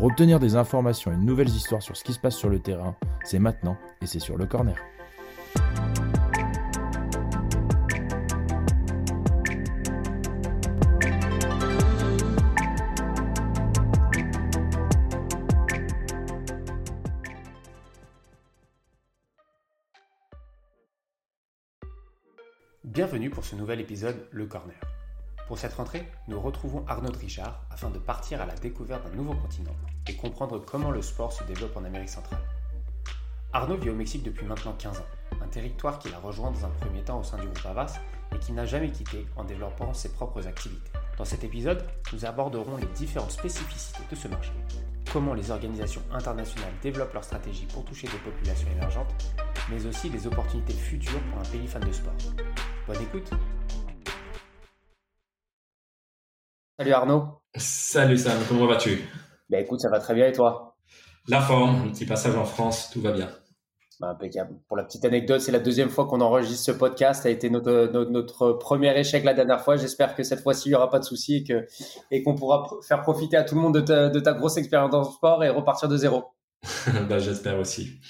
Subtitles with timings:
[0.00, 2.58] Pour obtenir des informations et de nouvelles histoires sur ce qui se passe sur le
[2.58, 4.74] terrain, c'est maintenant et c'est sur le corner.
[22.84, 24.80] Bienvenue pour ce nouvel épisode Le Corner.
[25.50, 29.34] Pour cette rentrée, nous retrouvons Arnaud Richard afin de partir à la découverte d'un nouveau
[29.34, 29.74] continent
[30.06, 32.38] et comprendre comment le sport se développe en Amérique centrale.
[33.52, 35.06] Arnaud vit au Mexique depuis maintenant 15 ans,
[35.42, 37.98] un territoire qu'il a rejoint dans un premier temps au sein du groupe Avas
[38.32, 40.92] et qu'il n'a jamais quitté en développant ses propres activités.
[41.18, 44.52] Dans cet épisode, nous aborderons les différentes spécificités de ce marché,
[45.12, 49.12] comment les organisations internationales développent leurs stratégies pour toucher des populations émergentes,
[49.68, 52.14] mais aussi les opportunités futures pour un pays fan de sport.
[52.86, 53.32] Bonne écoute
[56.80, 57.24] Salut Arnaud.
[57.56, 59.06] Salut Sam, comment vas-tu?
[59.50, 60.78] Ben écoute, ça va très bien et toi?
[61.28, 63.28] La forme, un petit passage en France, tout va bien.
[64.00, 64.54] Ben, impeccable.
[64.66, 67.24] Pour la petite anecdote, c'est la deuxième fois qu'on enregistre ce podcast.
[67.24, 69.76] Ça a été notre, notre, premier échec la dernière fois.
[69.76, 71.62] J'espère que cette fois-ci, il n'y aura pas de soucis et qu'on
[72.10, 74.90] et qu'on pourra faire profiter à tout le monde de ta, de ta grosse expérience
[74.90, 76.32] dans le sport et repartir de zéro.
[77.10, 78.00] ben, J'espère aussi.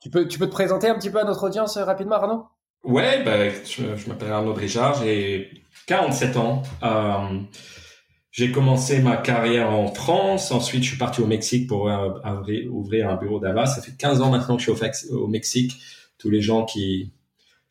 [0.00, 2.46] Tu peux, tu peux te présenter un petit peu à notre audience euh, rapidement, Arnaud?
[2.82, 6.62] Ouais, ben, je, je m'appelle Arnaud Richard, j'ai 47 ans.
[6.84, 7.40] Euh,
[8.30, 10.52] j'ai commencé ma carrière en France.
[10.52, 11.90] Ensuite, je suis parti au Mexique pour
[12.70, 13.66] ouvrir un bureau d'Ava.
[13.66, 15.82] Ça fait 15 ans maintenant que je suis au, Mexique.
[16.16, 17.12] Tous les gens qui,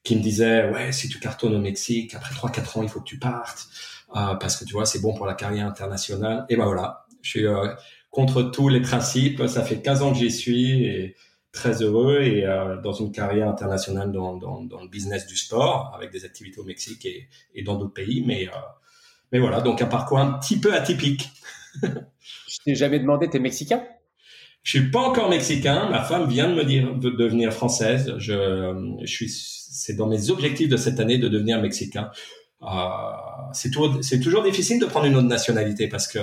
[0.03, 3.07] qui me disaient, ouais, si tu cartonnes au Mexique, après 3-4 ans, il faut que
[3.07, 3.69] tu partes.
[4.17, 6.45] Euh, parce que tu vois, c'est bon pour la carrière internationale.
[6.49, 7.73] Et ben voilà, je suis euh,
[8.11, 9.47] contre tous les principes.
[9.47, 11.15] Ça fait 15 ans que j'y suis et
[11.51, 15.91] très heureux et euh, dans une carrière internationale dans, dans, dans, le business du sport
[15.95, 18.23] avec des activités au Mexique et, et dans d'autres pays.
[18.25, 18.51] Mais, euh,
[19.31, 21.29] mais voilà, donc un parcours un petit peu atypique.
[21.83, 23.83] je t'ai jamais demandé, t'es mexicain?
[24.63, 25.89] Je suis pas encore mexicain.
[25.89, 28.13] Ma femme vient de me dire de devenir française.
[28.17, 32.11] Je, je suis, c'est dans mes objectifs de cette année de devenir mexicain.
[32.61, 32.67] Euh,
[33.53, 33.71] c'est,
[34.01, 36.19] c'est toujours difficile de prendre une autre nationalité parce que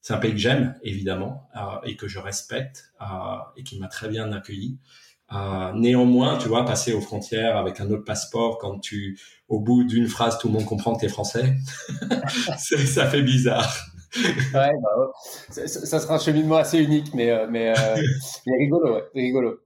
[0.00, 3.04] c'est un pays que j'aime, évidemment, euh, et que je respecte, euh,
[3.56, 4.78] et qui m'a très bien accueilli.
[5.32, 9.84] Euh, néanmoins, tu vois, passer aux frontières avec un autre passeport quand tu, au bout
[9.84, 11.54] d'une phrase, tout le monde comprend que tu es français,
[12.58, 13.76] ça fait bizarre.
[14.54, 15.12] Ouais, bah,
[15.50, 17.74] ça, ça, sera un cheminement assez unique, mais, mais,
[18.46, 19.60] mais rigolo, ouais, rigolo.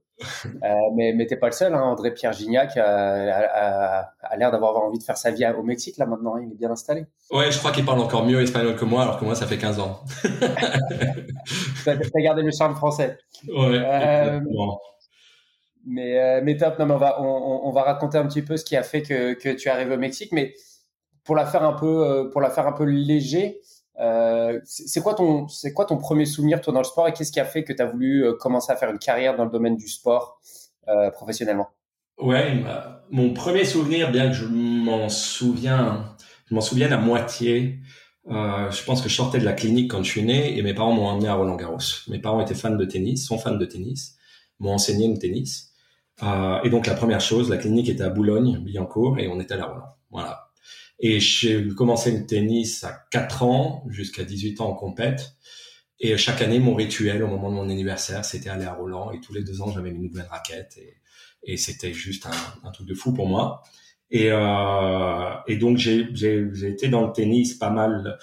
[0.45, 1.73] Euh, mais mais t'es pas le seul.
[1.73, 1.81] Hein.
[1.81, 6.35] André Pierre Gignac a, l'air d'avoir envie de faire sa vie au Mexique là maintenant.
[6.35, 6.43] Hein.
[6.45, 7.05] Il est bien installé.
[7.31, 9.57] Ouais, je crois qu'il parle encore mieux espagnol que moi, alors que moi ça fait
[9.57, 10.01] 15 ans.
[11.85, 13.17] t'as gardé le charme français.
[13.47, 13.81] Ouais.
[13.83, 14.39] Euh,
[15.85, 16.79] mais euh, mais top.
[16.79, 19.33] Non, mais on va on, va raconter un petit peu ce qui a fait que
[19.33, 20.53] que tu es arrivé au Mexique, mais
[21.23, 23.59] pour la faire un peu pour la faire un peu léger.
[23.99, 27.31] Euh, c'est quoi ton c'est quoi ton premier souvenir toi dans le sport et qu'est-ce
[27.31, 29.51] qui a fait que tu as voulu euh, commencer à faire une carrière dans le
[29.51, 30.41] domaine du sport
[30.87, 31.69] euh, professionnellement?
[32.17, 32.63] Ouais,
[33.11, 36.15] mon premier souvenir, bien que je m'en souviens,
[36.47, 37.79] je m'en souviens à moitié.
[38.25, 40.93] Je pense que je sortais de la clinique quand je suis né et mes parents
[40.93, 41.79] m'ont emmené à Roland Garros.
[42.07, 44.15] Mes parents étaient fans de tennis, sont fans de tennis,
[44.59, 45.73] m'ont enseigné le tennis.
[46.21, 49.65] Et donc la première chose, la clinique était à Boulogne, Billancourt, et on était à
[49.65, 49.95] Roland.
[50.11, 50.42] Voilà.
[51.05, 55.35] Et j'ai commencé le tennis à 4 ans jusqu'à 18 ans en compète.
[55.99, 59.11] Et chaque année, mon rituel au moment de mon anniversaire, c'était aller à Roland.
[59.11, 60.79] Et tous les deux ans, j'avais une nouvelle raquette.
[61.43, 62.31] Et, c'était juste un,
[62.65, 63.63] un, truc de fou pour moi.
[64.11, 66.07] Et, euh, et donc, j'ai
[66.63, 68.17] été dans le tennis pas mal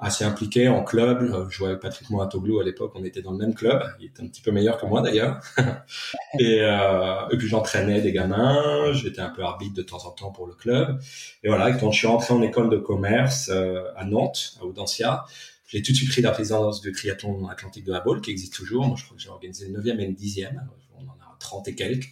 [0.00, 1.46] assez impliqué en club.
[1.48, 3.82] Je jouais avec Patrick Mouratoglou à l'époque, on était dans le même club.
[4.00, 5.40] Il était un petit peu meilleur que moi d'ailleurs.
[6.38, 10.32] et, euh, et puis j'entraînais des gamins, j'étais un peu arbitre de temps en temps
[10.32, 11.00] pour le club.
[11.42, 15.24] Et voilà, quand je suis rentré en école de commerce euh, à Nantes, à Audencia,
[15.66, 18.54] j'ai tout de suite pris la présidence du triathlon atlantique de la Baule, qui existe
[18.54, 18.86] toujours.
[18.86, 20.60] Moi, je crois que j'ai organisé le 9e et le 10e.
[20.98, 22.08] On en a 30 et quelques.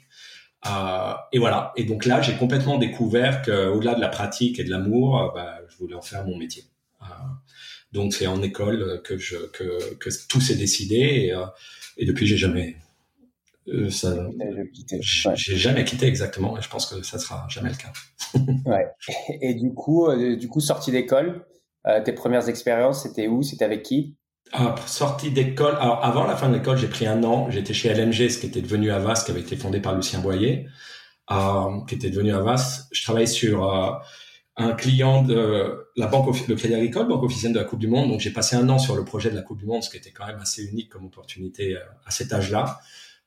[0.66, 1.72] Euh, et voilà.
[1.76, 5.58] Et donc là, j'ai complètement découvert qu'au-delà de la pratique et de l'amour, euh, bah,
[5.68, 6.64] je voulais en faire mon métier.
[7.92, 11.46] Donc c'est en école que je que, que tout s'est décidé et, euh,
[11.96, 12.76] et depuis j'ai jamais
[13.68, 14.14] euh, ça
[15.34, 17.92] j'ai jamais quitté exactement et je pense que ça sera jamais le cas.
[18.70, 18.86] ouais.
[19.40, 21.46] Et du coup euh, du coup sortie d'école,
[22.04, 23.42] tes premières expériences c'était où?
[23.42, 24.16] C'était avec qui?
[24.52, 25.76] Ah, sortie d'école.
[25.80, 27.50] Alors avant la fin de l'école, j'ai pris un an.
[27.50, 30.66] J'étais chez LMG, ce qui était devenu Avas, qui avait été fondé par Lucien Boyer,
[31.30, 32.88] euh, qui était devenu Avas.
[32.90, 33.90] Je travaillais sur euh,
[34.58, 38.10] un client de la banque, le Crédit Agricole, banque officielle de la Coupe du Monde.
[38.10, 39.96] Donc j'ai passé un an sur le projet de la Coupe du Monde, ce qui
[39.96, 42.80] était quand même assez unique comme opportunité euh, à cet âge-là.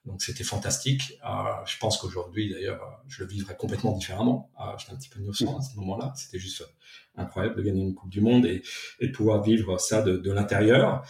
[0.06, 1.18] Donc c'était fantastique.
[1.26, 1.30] Euh,
[1.66, 4.52] je pense qu'aujourd'hui, d'ailleurs, je le vivrais complètement différemment.
[4.60, 6.12] Euh, J'étais un petit peu innocent à ce moment-là.
[6.18, 6.66] C'était juste
[7.16, 8.62] incroyable de gagner une Coupe du Monde et,
[9.02, 11.06] de pouvoir vivre ça de, l'intérieur.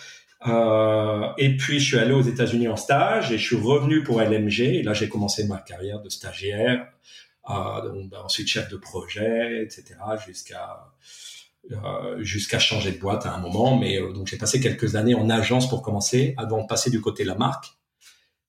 [0.46, 4.84] Et puis je suis allé aux États-Unis en stage et je suis revenu pour LMG.
[4.84, 6.88] Là, j'ai commencé ma carrière de stagiaire,
[7.84, 9.96] donc, ben, ensuite chef de projet, etc.,
[10.26, 10.92] jusqu'à
[11.72, 13.78] euh, jusqu'à changer de boîte à un moment.
[13.78, 17.02] Mais euh, donc j'ai passé quelques années en agence pour commencer, avant de passer du
[17.02, 17.74] côté de la marque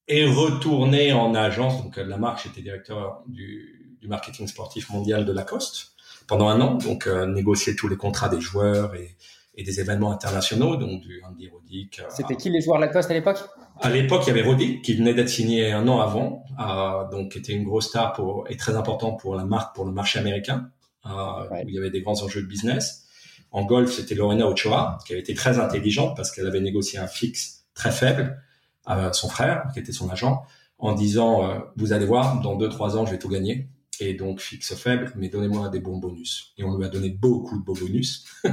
[0.08, 1.82] et retourner en agence.
[1.82, 5.92] Donc la marque, j'étais directeur du, du marketing sportif mondial de Lacoste
[6.26, 9.16] pendant un an, donc euh, négocier tous les contrats des joueurs et,
[9.54, 12.00] et, des événements internationaux, donc du Andy Roddick.
[12.00, 13.38] Euh, C'était qui les joueurs Lacoste à l'époque?
[13.82, 17.32] À l'époque, il y avait Roddick qui venait d'être signé un an avant, euh, donc
[17.32, 20.20] qui était une grosse star pour et très important pour la marque, pour le marché
[20.20, 20.70] américain,
[21.04, 21.64] euh, ouais.
[21.64, 23.04] où il y avait des grands enjeux de business.
[23.50, 27.08] En golf, c'était Lorena Ochoa, qui avait été très intelligente parce qu'elle avait négocié un
[27.08, 28.40] fixe très faible
[28.86, 30.44] à son frère, qui était son agent,
[30.78, 33.68] en disant euh, vous allez voir, dans deux trois ans, je vais tout gagner
[34.00, 36.54] et donc fixe faible, mais donnez-moi des bons bonus.
[36.56, 38.24] Et on lui a donné beaucoup de beaux bonus.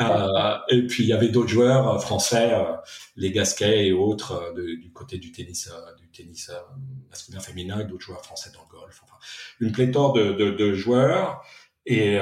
[0.00, 2.76] euh, et puis il y avait d'autres joueurs euh, français, euh,
[3.16, 6.50] les Gasquet et autres euh, de, du côté du tennis, du tennis
[7.08, 9.00] masculin féminin, et d'autres joueurs français dans le golf.
[9.04, 9.16] Enfin,
[9.60, 11.42] une pléthore de, de, de joueurs
[11.86, 12.18] et,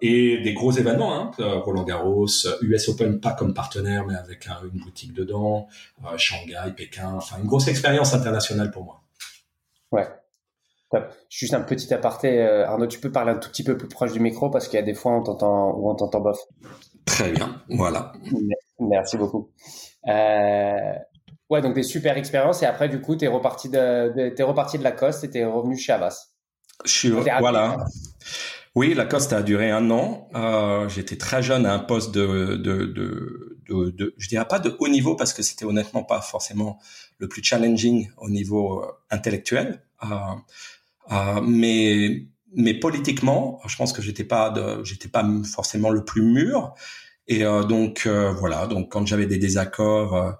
[0.00, 1.14] et des gros événements.
[1.14, 2.26] Hein, Roland Garros,
[2.62, 5.68] US Open pas comme partenaire, mais avec un, une boutique dedans,
[6.16, 7.12] Shanghai, Pékin.
[7.14, 9.02] Enfin une grosse expérience internationale pour moi.
[9.92, 10.08] Ouais.
[11.28, 14.12] Juste un petit aparté, euh, Arnaud, tu peux parler un tout petit peu plus proche
[14.12, 16.38] du micro parce qu'il y a des fois on t'entend ou on t'entend bof.
[17.04, 18.12] Très bien, voilà.
[18.78, 19.50] Merci beaucoup.
[20.08, 20.92] Euh,
[21.50, 24.78] ouais, donc des super expériences et après du coup t'es reparti de, de t'es reparti
[24.78, 26.28] de Lacoste et t'es revenu chez Avas.
[26.84, 27.76] Je suis voilà.
[28.76, 30.28] Oui, Lacoste a duré un an.
[30.34, 34.58] Euh, J'étais très jeune à un poste de, de, de, de, de je dirais pas
[34.58, 36.78] de haut niveau parce que c'était honnêtement pas forcément
[37.18, 39.82] le plus challenging au niveau euh, intellectuel.
[40.04, 40.08] Euh,
[41.12, 44.52] euh, mais mais politiquement, je pense que j'étais pas
[44.84, 46.74] j'étais pas forcément le plus mûr.
[47.28, 50.30] Et euh, donc euh, voilà, donc quand j'avais des désaccords, euh,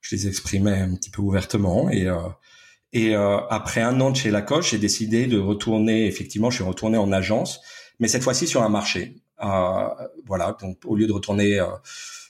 [0.00, 1.90] je les exprimais un petit peu ouvertement.
[1.90, 2.08] Et
[2.94, 6.06] et après un an de chez Lacoste, j'ai décidé de retourner.
[6.06, 7.60] Effectivement, je suis retourné en agence,
[8.00, 9.16] mais cette fois-ci sur un marché.
[10.26, 11.60] voilà, donc au lieu de retourner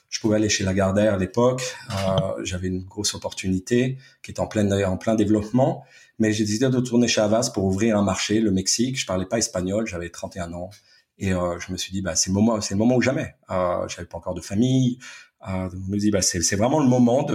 [0.09, 1.61] je pouvais aller chez Lagardère à l'époque.
[1.91, 5.83] Euh, J'avais une grosse opportunité qui était en plein en plein développement,
[6.17, 8.99] mais j'ai décidé de retourner chez Avas pour ouvrir un marché, le Mexique.
[8.99, 10.69] Je parlais pas espagnol, j'avais 31 ans
[11.17, 13.35] et euh, je me suis dit bah c'est le moment, c'est le moment ou jamais.
[13.51, 14.99] Euh, J'avais pas encore de famille.
[15.47, 17.25] Euh, je me dis bah c'est vraiment le moment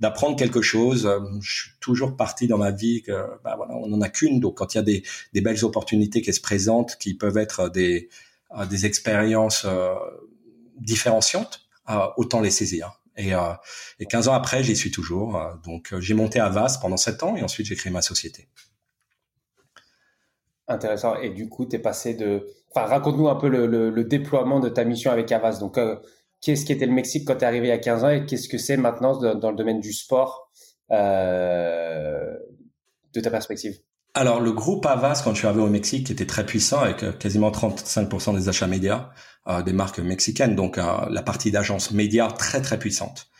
[0.00, 1.08] d'apprendre quelque chose.
[1.40, 3.12] Je suis toujours parti dans ma vie que
[3.44, 5.02] bah voilà on en a qu'une donc quand il y a des
[5.32, 8.08] des belles opportunités qui se présentent, qui peuvent être des
[8.52, 9.94] euh, des expériences euh,
[10.78, 11.65] différenciantes euh,
[12.16, 13.00] autant les saisir.
[13.16, 13.52] Et, euh,
[13.98, 15.36] et 15 ans après, j'y suis toujours.
[15.36, 18.48] Euh, donc, j'ai monté à VAS pendant 7 ans et ensuite j'ai créé ma société.
[20.68, 21.16] Intéressant.
[21.16, 22.46] Et du coup, tu es passé de...
[22.70, 25.58] Enfin, raconte-nous un peu le, le, le, déploiement de ta mission avec Avas.
[25.58, 25.96] Donc, euh,
[26.40, 28.26] qu'est-ce qui était le Mexique quand tu es arrivé il y a 15 ans et
[28.26, 30.50] qu'est-ce que c'est maintenant dans, dans, le domaine du sport
[30.90, 32.34] euh,
[33.14, 33.78] de ta perspective?
[34.12, 37.50] Alors, le groupe Avas, quand je suis arrivé au Mexique, était très puissant avec quasiment
[37.50, 39.10] 35% des achats médias euh,
[39.64, 43.30] des marques mexicaines, donc la partie d'agence média très très puissante.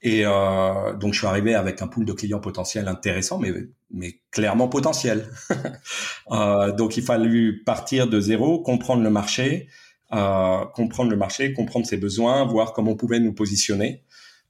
[0.00, 3.52] Et euh, donc je suis arrivé avec un pool de clients potentiels intéressant, mais
[3.90, 5.28] mais clairement potentiel.
[6.30, 9.68] euh, donc il fallu partir de zéro, comprendre le marché,
[10.12, 14.04] euh, comprendre le marché, comprendre ses besoins, voir comment on pouvait nous positionner.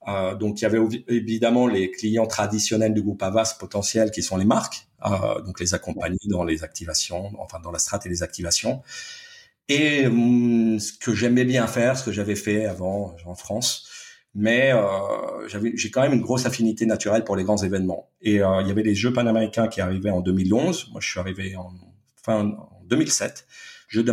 [0.07, 4.37] Euh, donc il y avait évidemment les clients traditionnels du groupe Avas potentiels qui sont
[4.37, 8.23] les marques, euh, donc les accompagner dans les activations, enfin dans la strat et les
[8.23, 8.83] activations.
[9.69, 13.89] Et hum, ce que j'aimais bien faire, ce que j'avais fait avant en France,
[14.35, 18.11] mais euh, j'avais, j'ai quand même une grosse affinité naturelle pour les grands événements.
[18.23, 20.91] Et euh, il y avait les Jeux panaméricains qui arrivaient en 2011.
[20.93, 21.73] Moi, je suis arrivé en
[22.23, 23.47] fin en 2007.
[23.89, 24.05] Jeux,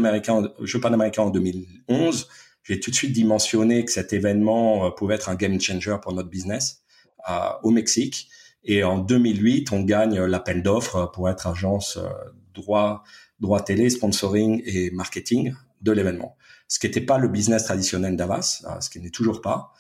[0.64, 2.28] Jeux panaméricains en 2011
[2.66, 6.14] j'ai tout de suite dimensionné que cet événement euh, pouvait être un game changer pour
[6.14, 6.84] notre business
[7.30, 8.28] euh, au Mexique.
[8.64, 12.10] Et en 2008, on gagne l'appel d'offres pour être agence euh,
[12.56, 13.04] droit,
[13.40, 16.38] droit télé, sponsoring et marketing de l'événement.
[16.68, 19.74] Ce qui n'était pas le business traditionnel d'Avas, ce qui n'est toujours pas,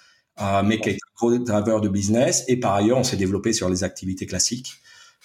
[0.63, 2.43] mais qui est un gros driver de business.
[2.47, 4.81] Et par ailleurs, on s'est développé sur les activités classiques.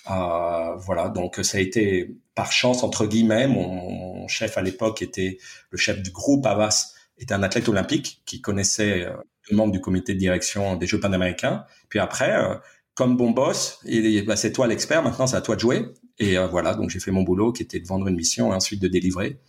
[0.09, 3.47] Euh, voilà, donc ça a été par chance entre guillemets.
[3.47, 5.39] Mon, chef à l'époque était
[5.71, 9.13] le chef du groupe Avas était un athlète olympique qui connaissait euh,
[9.51, 11.65] le membre du comité de direction des Jeux panaméricains.
[11.89, 12.55] Puis après, euh,
[12.95, 13.81] comme bon boss,
[14.27, 15.87] bah, c'est toi l'expert, maintenant c'est à toi de jouer.
[16.21, 18.55] Et euh, voilà, donc j'ai fait mon boulot qui était de vendre une mission et
[18.55, 19.41] ensuite de délivrer.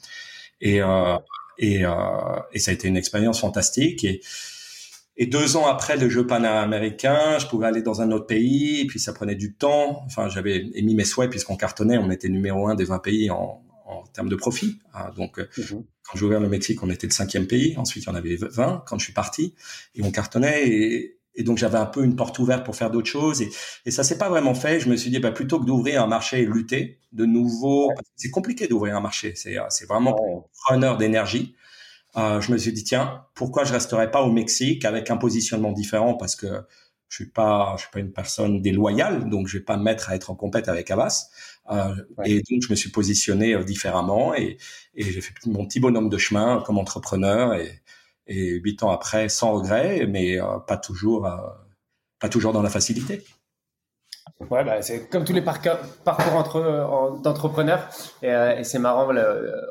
[0.59, 1.17] Et, euh,
[1.59, 1.83] et,
[2.53, 4.03] et ça a été une expérience fantastique.
[4.03, 4.21] Et,
[5.17, 8.87] et deux ans après le jeu panaméricain, je pouvais aller dans un autre pays, et
[8.87, 10.01] puis ça prenait du temps.
[10.07, 13.61] Enfin, j'avais émis mes souhaits puisqu'on cartonnait, on était numéro un des 20 pays en,
[13.85, 14.79] en termes de profit.
[14.93, 15.11] Hein.
[15.15, 15.83] Donc, euh, mhm.
[16.03, 17.75] quand j'ai ouvert le Mexique, on était le cinquième pays.
[17.77, 19.53] Ensuite, il y en avait 20 quand je suis parti,
[19.95, 20.67] et on cartonnait.
[20.67, 23.41] Et, et donc, j'avais un peu une porte ouverte pour faire d'autres choses.
[23.41, 23.49] Et,
[23.85, 24.79] et ça s'est pas vraiment fait.
[24.79, 28.31] Je me suis dit, bah, plutôt que d'ouvrir un marché et lutter de nouveau, c'est
[28.31, 29.33] compliqué d'ouvrir un marché.
[29.35, 31.55] C'est, c'est vraiment heure d'énergie
[32.17, 35.71] euh, je me suis dit tiens, pourquoi je resterais pas au Mexique avec un positionnement
[35.71, 36.15] différent?
[36.15, 36.47] Parce que
[37.09, 40.09] je suis pas, je suis pas une personne déloyale, donc je vais pas me mettre
[40.09, 41.29] à être en compète avec Avas.
[41.71, 42.31] Euh, ouais.
[42.31, 44.57] Et donc je me suis positionné euh, différemment et,
[44.95, 47.80] et j'ai fait mon petit bonhomme de chemin comme entrepreneur et,
[48.31, 51.37] et huit ans après sans regret, mais euh, pas toujours, euh,
[52.19, 53.23] pas toujours dans la facilité.
[54.49, 55.73] Ouais, bah, c'est comme tous les parcours,
[56.33, 57.89] entre d'entrepreneurs
[58.21, 59.13] et, c'est marrant,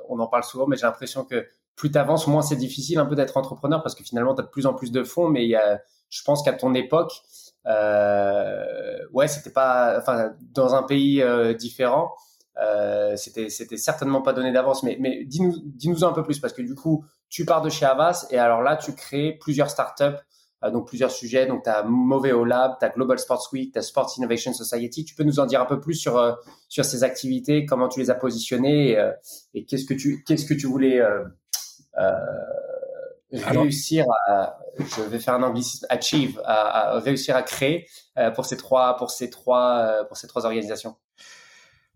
[0.08, 1.46] on en parle souvent, mais j'ai l'impression que
[1.80, 4.44] plus tu avances, moins c'est difficile un peu d'être entrepreneur parce que finalement, tu as
[4.44, 5.28] de plus en plus de fonds.
[5.28, 7.12] Mais y a, je pense qu'à ton époque,
[7.66, 12.14] euh, ouais, c'était pas, enfin, dans un pays euh, différent,
[12.60, 14.82] euh, c'était, c'était certainement pas donné d'avance.
[14.82, 17.86] Mais, mais dis-nous, dis-nous un peu plus parce que du coup, tu pars de chez
[17.86, 20.18] Avas et alors là, tu crées plusieurs startups.
[20.62, 23.78] Euh, donc plusieurs sujets, donc tu as Moveo Lab, tu as Global Sports Week, tu
[23.78, 25.06] as Sports Innovation Society.
[25.06, 26.34] Tu peux nous en dire un peu plus sur euh,
[26.68, 29.10] sur ces activités, comment tu les as positionnées et, euh,
[29.54, 31.24] et qu'est-ce que tu qu'est-ce que tu voulais euh,
[33.32, 37.86] réussir à, je vais faire un anglicisme, achieve, à, à réussir à créer
[38.18, 40.96] euh, pour ces trois, pour ces trois, euh, pour ces trois organisations.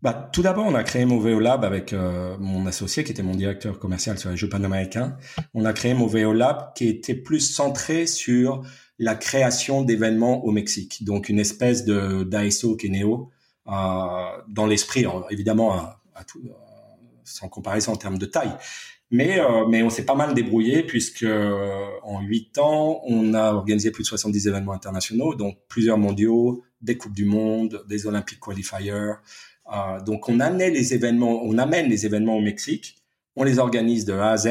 [0.05, 3.35] Bah, tout d'abord, on a créé Moveo Lab avec euh, mon associé qui était mon
[3.35, 5.17] directeur commercial sur les Jeux panaméricains.
[5.55, 8.63] On a créé Moveo Lab qui était plus centré sur
[8.99, 11.05] la création d'événements au Mexique.
[11.05, 13.31] Donc, une espèce de d'ASO qui est néo
[13.67, 13.73] euh,
[14.47, 16.43] dans l'esprit, évidemment, à, à tout,
[17.25, 18.53] sans comparaison en termes de taille.
[19.11, 23.53] Mais, euh, mais on s'est pas mal débrouillé puisque euh, en huit ans, on a
[23.53, 28.41] organisé plus de 70 événements internationaux, donc plusieurs mondiaux, des coupes du monde, des Olympic
[28.41, 29.13] qualifiers.
[29.73, 32.97] Euh, donc on amenait les événements, on amène les événements au Mexique,
[33.37, 34.49] on les organise de A à Z.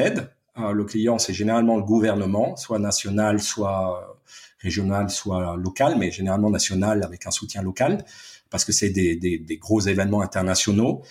[0.56, 4.20] Euh, le client, c'est généralement le gouvernement, soit national, soit
[4.60, 8.04] régional, soit local, mais généralement national avec un soutien local,
[8.50, 11.02] parce que c'est des, des, des, gros événements internationaux.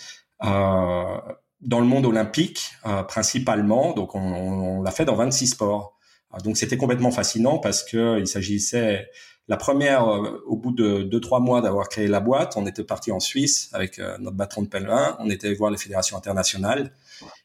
[0.42, 1.18] Euh,
[1.64, 3.92] dans le monde olympique euh, principalement.
[3.92, 5.96] Donc on, on, l'a fait dans 26 sports.
[6.34, 9.08] Euh, donc c'était complètement fascinant parce que il s'agissait
[9.48, 12.84] la première euh, au bout de deux trois mois d'avoir créé la boîte, on était
[12.84, 16.92] parti en Suisse avec euh, notre patron de pèlerin, on était voir les fédérations internationales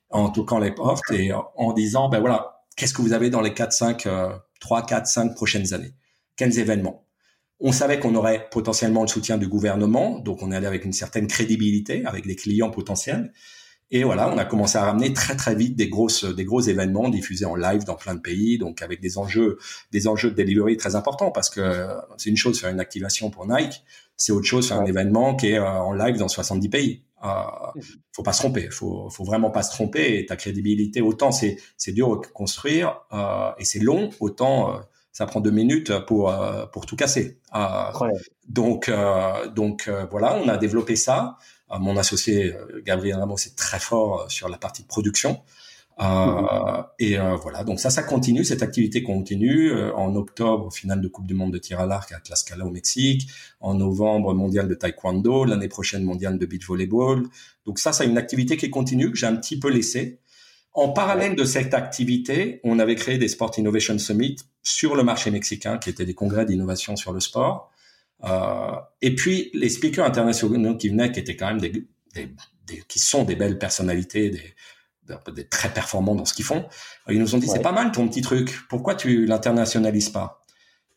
[0.10, 3.54] en toquant les portes et en disant ben voilà, qu'est-ce que vous avez dans les
[3.54, 4.08] 4 5
[4.60, 5.94] 3 4 5 prochaines années?
[6.36, 7.06] Quels événements?
[7.60, 10.94] On savait qu'on aurait potentiellement le soutien du gouvernement, donc on est allé avec une
[10.94, 13.34] certaine crédibilité, avec des clients potentiels.
[13.92, 17.10] Et voilà, on a commencé à ramener très très vite des grosses des gros événements
[17.10, 19.58] diffusés en live dans plein de pays, donc avec des enjeux
[19.92, 23.48] des enjeux de delivery très importants parce que c'est une chose faire une activation pour
[23.48, 23.84] Nike,
[24.16, 27.04] c'est autre chose faire un événement qui est euh, en live dans 70 pays.
[27.24, 27.28] Euh,
[28.14, 30.20] faut pas se tromper, faut faut vraiment pas se tromper.
[30.20, 34.80] Et ta crédibilité, autant c'est c'est dur à construire euh, et c'est long, autant euh,
[35.12, 36.34] ça prend deux minutes pour
[36.72, 37.40] pour tout casser.
[38.48, 38.92] Donc
[39.56, 41.38] donc voilà, on a développé ça
[41.78, 45.42] mon associé euh, Gabriel Ramos est très fort euh, sur la partie de production.
[46.02, 46.86] Euh, mmh.
[47.00, 49.72] Et euh, voilà, donc ça, ça continue, cette activité continue.
[49.72, 52.70] Euh, en octobre, finale de Coupe du Monde de tir à l'arc à Tlaxcala au
[52.70, 53.30] Mexique.
[53.60, 55.46] En novembre, mondial de taekwondo.
[55.46, 57.24] L'année prochaine, mondial de beach volleyball.
[57.66, 60.20] Donc ça, c'est une activité qui continue, que j'ai un petit peu laissée.
[60.74, 65.32] En parallèle de cette activité, on avait créé des Sport Innovation Summit sur le marché
[65.32, 67.72] mexicain, qui étaient des congrès d'innovation sur le sport.
[68.26, 72.36] Euh, et puis les speakers internationaux qui venaient, qui étaient quand même des, des,
[72.68, 74.56] des qui sont des belles personnalités, des,
[75.34, 76.66] des, très performants dans ce qu'ils font.
[77.08, 77.56] Euh, ils nous ont dit ouais.
[77.56, 78.60] c'est pas mal ton petit truc.
[78.70, 80.42] Pourquoi tu l'internationalises pas?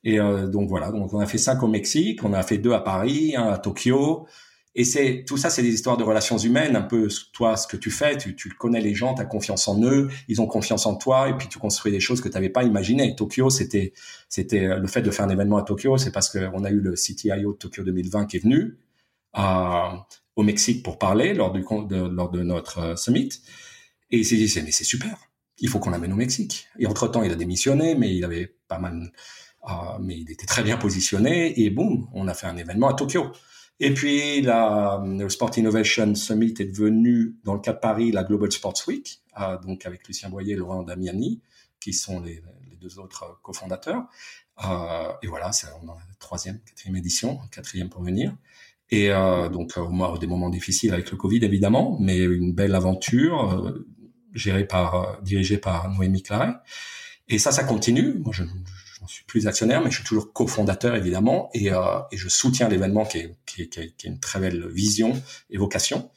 [0.05, 0.91] Et euh, donc voilà.
[0.91, 3.59] Donc on a fait cinq au Mexique, on a fait deux à Paris, un à
[3.59, 4.26] Tokyo.
[4.75, 6.76] Et c'est tout ça, c'est des histoires de relations humaines.
[6.76, 9.83] Un peu toi, ce que tu fais, tu, connais les gens, tu as confiance en
[9.83, 12.49] eux, ils ont confiance en toi, et puis tu construis des choses que tu n'avais
[12.49, 13.14] pas imaginées.
[13.14, 13.93] Tokyo, c'était
[14.29, 16.95] c'était le fait de faire un événement à Tokyo, c'est parce qu'on a eu le
[16.95, 18.79] CTIO de Tokyo 2020 qui est venu
[19.38, 19.97] euh,
[20.37, 21.61] au Mexique pour parler lors de,
[22.09, 23.29] lors de notre euh, summit,
[24.11, 25.19] et il s'est dit mais c'est super,
[25.59, 26.67] il faut qu'on l'amène au Mexique.
[26.79, 29.12] Et entre temps, il a démissionné, mais il avait pas mal,
[29.69, 32.95] euh, mais il était très bien positionné, et boum, on a fait un événement à
[32.95, 33.33] Tokyo.
[33.84, 38.22] Et puis, la, le Sport Innovation Summit est devenu, dans le cas de Paris, la
[38.22, 41.40] Global Sports Week, euh, donc avec Lucien Boyer et Laurent Damiani,
[41.80, 42.40] qui sont les,
[42.80, 44.04] deux autres cofondateurs.
[45.20, 48.36] et voilà, c'est la troisième, quatrième édition, quatrième pour venir.
[48.90, 49.08] Et
[49.52, 53.74] donc, au moins des moments difficiles avec le Covid, évidemment, mais une belle aventure
[54.32, 56.54] gérée par, dirigée par Noémie Claret.
[57.28, 58.14] Et ça, ça continue.
[58.14, 61.78] Moi, je, je suis plus actionnaire, mais je suis toujours cofondateur évidemment, et, euh,
[62.11, 65.12] et je soutiens l'événement qui est, qui, est, qui, est, une très belle vision
[65.50, 66.11] et vocation.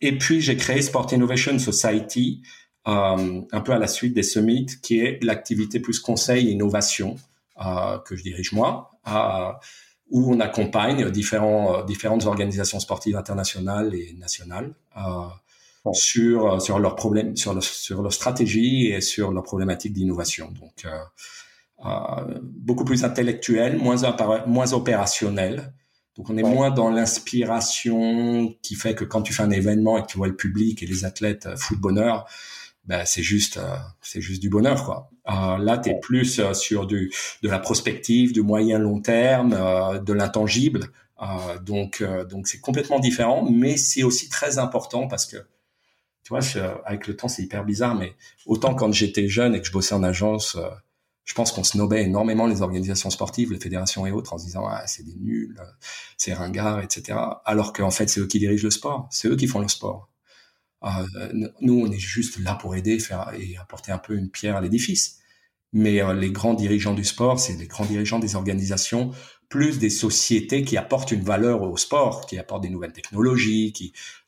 [0.00, 2.42] Et puis j'ai créé Sport Innovation Society,
[2.88, 7.16] euh, un peu à la suite des summits, qui est l'activité plus conseil et innovation
[7.64, 9.52] euh, que je dirige moi, euh,
[10.10, 14.74] où on accompagne différents, euh, différentes organisations sportives internationales et nationales.
[14.96, 15.00] Euh,
[15.92, 20.90] sur sur leurs problèmes sur sur leur stratégie et sur leurs problématiques d'innovation donc euh,
[22.42, 23.96] beaucoup plus intellectuel, moins,
[24.46, 25.72] moins opérationnel.
[26.16, 30.02] Donc on est moins dans l'inspiration qui fait que quand tu fais un événement et
[30.02, 32.28] que tu vois le public et les athlètes euh, foutent bonheur,
[32.84, 35.10] ben c'est juste euh, c'est juste du bonheur quoi.
[35.30, 37.12] Euh, là tu es plus sur du
[37.42, 39.50] de la prospective, du moyen long terme,
[40.04, 40.88] de l'intangible.
[41.62, 45.38] donc donc c'est complètement différent, mais c'est aussi très important parce que
[46.24, 46.40] tu vois
[46.84, 48.12] avec le temps c'est hyper bizarre, mais
[48.44, 50.58] autant quand j'étais jeune et que je bossais en agence
[51.24, 54.66] je pense qu'on snobait énormément les organisations sportives, les fédérations et autres, en se disant
[54.68, 55.56] ah, c'est des nuls,
[56.16, 57.18] c'est ringard, etc.
[57.44, 60.08] Alors qu'en fait c'est eux qui dirigent le sport, c'est eux qui font le sport.
[60.84, 62.98] Euh, nous on est juste là pour aider,
[63.38, 65.18] et apporter un peu une pierre à l'édifice.
[65.72, 69.12] Mais euh, les grands dirigeants du sport, c'est les grands dirigeants des organisations,
[69.48, 73.72] plus des sociétés qui apportent une valeur au sport, qui apportent des nouvelles technologies,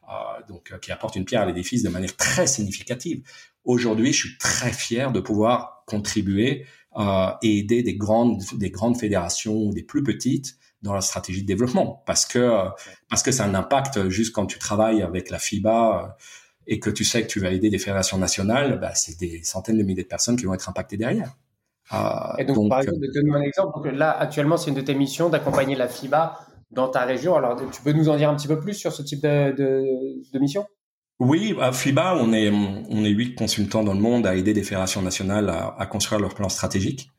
[0.08, 3.22] euh, qui apportent une pierre à l'édifice de manière très significative.
[3.64, 6.66] Aujourd'hui, je suis très fier de pouvoir contribuer
[6.96, 11.42] euh, et aider des grandes des grandes fédérations ou des plus petites dans la stratégie
[11.42, 12.68] de développement parce que
[13.08, 16.08] parce que c'est un impact juste quand tu travailles avec la FIBA euh,
[16.66, 19.76] et que tu sais que tu vas aider des fédérations nationales, bah, c'est des centaines
[19.76, 21.36] de milliers de personnes qui vont être impactées derrière.
[21.92, 21.98] Euh,
[22.38, 24.80] et donc, par exemple, de te donner un exemple, donc là actuellement c'est une de
[24.80, 26.38] tes missions d'accompagner la FIBA
[26.70, 27.34] dans ta région.
[27.34, 29.84] Alors tu peux nous en dire un petit peu plus sur ce type de, de,
[30.32, 30.66] de mission?
[31.20, 34.62] Oui, à FIBA, on est on est huit consultants dans le monde à aider des
[34.64, 37.10] fédérations nationales à, à construire leur plan stratégique.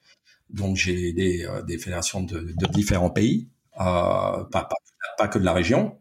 [0.50, 3.48] Donc j'ai aidé euh, des fédérations de, de différents pays,
[3.80, 4.76] euh, pas, pas,
[5.18, 5.98] pas, que de la région,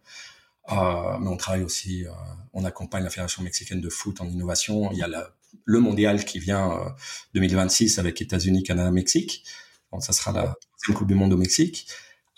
[0.72, 2.10] euh, mais on travaille aussi, euh,
[2.52, 4.90] on accompagne la fédération mexicaine de foot en innovation.
[4.92, 5.30] Il y a la,
[5.64, 6.94] le mondial qui vient
[7.34, 9.44] 2026 avec États-Unis, Canada, Mexique.
[9.92, 11.86] Donc ça sera la deuxième Coupe du Monde au Mexique.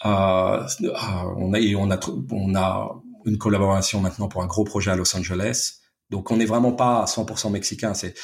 [0.05, 4.97] on a et on a on a une collaboration maintenant pour un gros projet à
[4.97, 5.81] Los Angeles.
[6.11, 7.93] Donc, on n'est vraiment pas à 100% mexicain.
[7.93, 8.15] C'est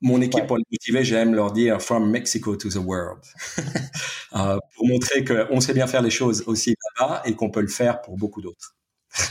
[0.00, 1.04] mon équipe pour les motiver.
[1.04, 3.18] J'aime leur dire from Mexico to the world
[4.36, 7.68] euh, pour montrer qu'on sait bien faire les choses aussi là-bas et qu'on peut le
[7.68, 8.76] faire pour beaucoup d'autres.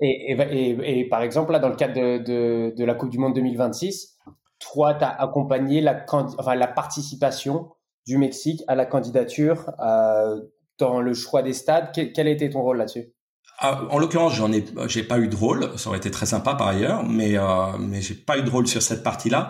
[0.00, 3.18] et, et, et, par exemple, là, dans le cadre de, de, de la Coupe du
[3.18, 4.16] Monde 2026,
[4.58, 7.70] toi, tu as accompagné la, enfin, la participation
[8.06, 10.40] du Mexique à la candidature euh,
[10.78, 11.90] dans le choix des stades.
[11.92, 13.12] Quel, quel a été ton rôle là-dessus?
[13.60, 15.70] En l'occurrence, j'en ai, j'ai pas eu de rôle.
[15.78, 18.66] Ça aurait été très sympa par ailleurs, mais euh, mais j'ai pas eu de rôle
[18.66, 19.48] sur cette partie-là.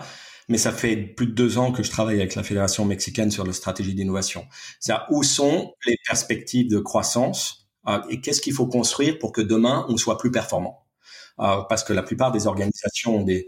[0.49, 3.45] Mais ça fait plus de deux ans que je travaille avec la fédération mexicaine sur
[3.45, 4.45] la stratégie d'innovation.
[4.79, 9.41] C'est où sont les perspectives de croissance euh, et qu'est-ce qu'il faut construire pour que
[9.41, 10.85] demain on soit plus performant?
[11.39, 13.47] Euh, parce que la plupart des organisations ont des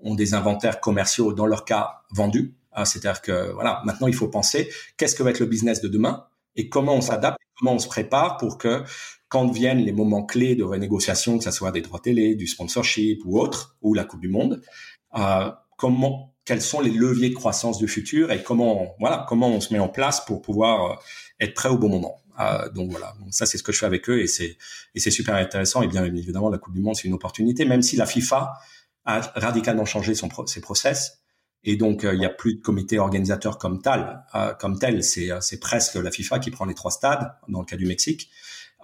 [0.00, 2.54] ont des inventaires commerciaux dans leur cas vendus.
[2.76, 5.88] Euh, c'est-à-dire que voilà, maintenant il faut penser qu'est-ce que va être le business de
[5.88, 8.82] demain et comment on s'adapte, comment on se prépare pour que
[9.30, 13.22] quand viennent les moments clés de renégociation, que ce soit des droits télé, du sponsorship
[13.24, 14.60] ou autre, ou la Coupe du Monde,
[15.16, 19.60] euh, comment, quels sont les leviers de croissance du futur et comment, voilà, comment on
[19.60, 20.94] se met en place pour pouvoir euh,
[21.38, 22.16] être prêt au bon moment.
[22.40, 24.56] Euh, donc voilà, ça c'est ce que je fais avec eux et c'est
[24.94, 25.82] et c'est super intéressant.
[25.82, 28.54] Et bien évidemment, la Coupe du Monde c'est une opportunité, même si la FIFA
[29.04, 31.18] a radicalement changé son ses process.
[31.62, 34.22] Et donc, euh, il n'y a plus de comité organisateur comme tel.
[34.34, 37.66] Euh, comme tel, c'est c'est presque la FIFA qui prend les trois stades dans le
[37.66, 38.30] cas du Mexique.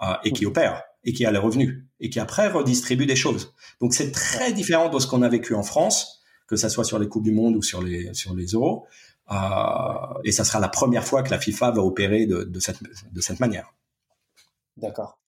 [0.02, 3.54] Euh, et qui opère et qui a les revenus et qui après redistribue des choses.
[3.80, 6.98] Donc c'est très différent de ce qu'on a vécu en France, que ça soit sur
[6.98, 8.86] les coupes du monde ou sur les sur les euros.
[9.30, 9.34] Euh,
[10.24, 12.80] et ça sera la première fois que la FIFA va opérer de, de cette
[13.10, 13.72] de cette manière.
[14.76, 15.18] D'accord.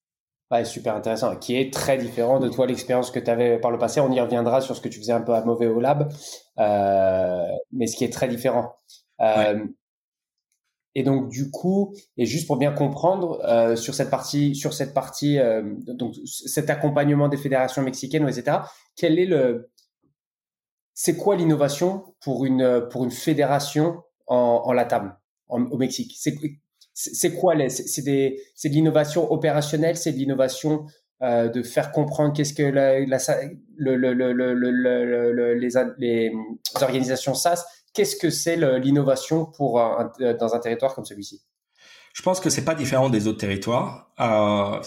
[0.51, 3.77] Ouais, super intéressant, qui est très différent de toi l'expérience que tu avais par le
[3.77, 3.99] passé.
[4.01, 6.11] On y reviendra sur ce que tu faisais un peu à mauvais au lab,
[6.59, 8.75] euh, mais ce qui est très différent.
[9.21, 9.65] Euh,
[10.95, 14.93] et donc du coup, et juste pour bien comprendre euh, sur cette partie, sur cette
[14.93, 18.57] partie, euh, donc cet accompagnement des fédérations mexicaines, etc.
[18.95, 19.69] Quel est le,
[20.93, 25.15] c'est quoi l'innovation pour une pour une fédération en, en Latam,
[25.47, 26.13] au Mexique?
[26.17, 26.35] C'est
[26.93, 30.85] c'est quoi les, c'est des c'est de l'innovation opérationnelle, c'est de l'innovation
[31.21, 33.17] euh, de faire comprendre qu'est-ce que la, la
[33.75, 36.31] le, le, le, les, les
[36.81, 37.65] organisations SAS
[37.99, 39.73] qu'est-ce que c'est l'innovation pour
[40.19, 41.41] dans un territoire comme celui-ci?
[42.13, 44.09] Je pense que c'est pas différent des autres territoires.
[44.21, 44.81] Euh,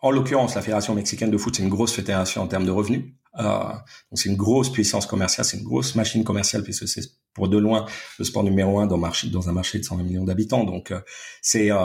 [0.00, 3.14] en l'occurrence, la Fédération mexicaine de foot, c'est une grosse fédération en termes de revenus.
[3.38, 7.02] Euh, donc c'est une grosse puissance commerciale, c'est une grosse machine commerciale puisque c'est
[7.34, 7.84] pour de loin
[8.20, 10.62] le sport numéro un dans, un marché de 120 millions d'habitants.
[10.62, 11.00] Donc euh,
[11.42, 11.78] c'est euh,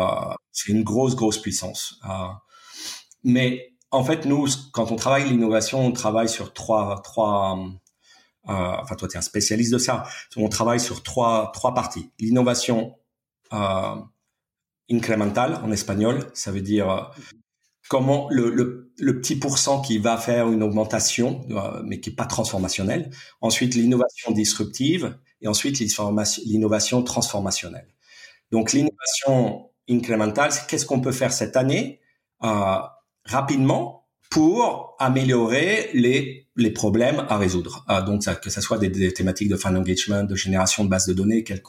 [0.68, 2.00] une grosse grosse puissance.
[2.08, 2.28] Euh,
[3.24, 7.58] mais en fait, nous, quand on travaille l'innovation, on travaille sur trois trois.
[8.48, 10.04] Euh, enfin, toi, tu un spécialiste de ça.
[10.38, 12.12] On travaille sur trois trois parties.
[12.20, 12.96] L'innovation
[14.92, 17.12] incrémentale en espagnol, ça veut dire
[17.90, 22.16] comment le, le, le, petit pourcent qui va faire une augmentation, euh, mais qui est
[22.16, 23.10] pas transformationnelle.
[23.42, 27.88] Ensuite, l'innovation disruptive et ensuite l'innovation transformationnelle.
[28.52, 32.00] Donc, l'innovation incrémentale, c'est qu'est-ce qu'on peut faire cette année
[32.44, 32.78] euh,
[33.26, 37.86] rapidement pour améliorer les les problèmes à résoudre.
[37.90, 41.06] Euh, donc, ça, que ce soit des, thématiques de fan engagement, de génération de bases
[41.06, 41.62] de données, quelles,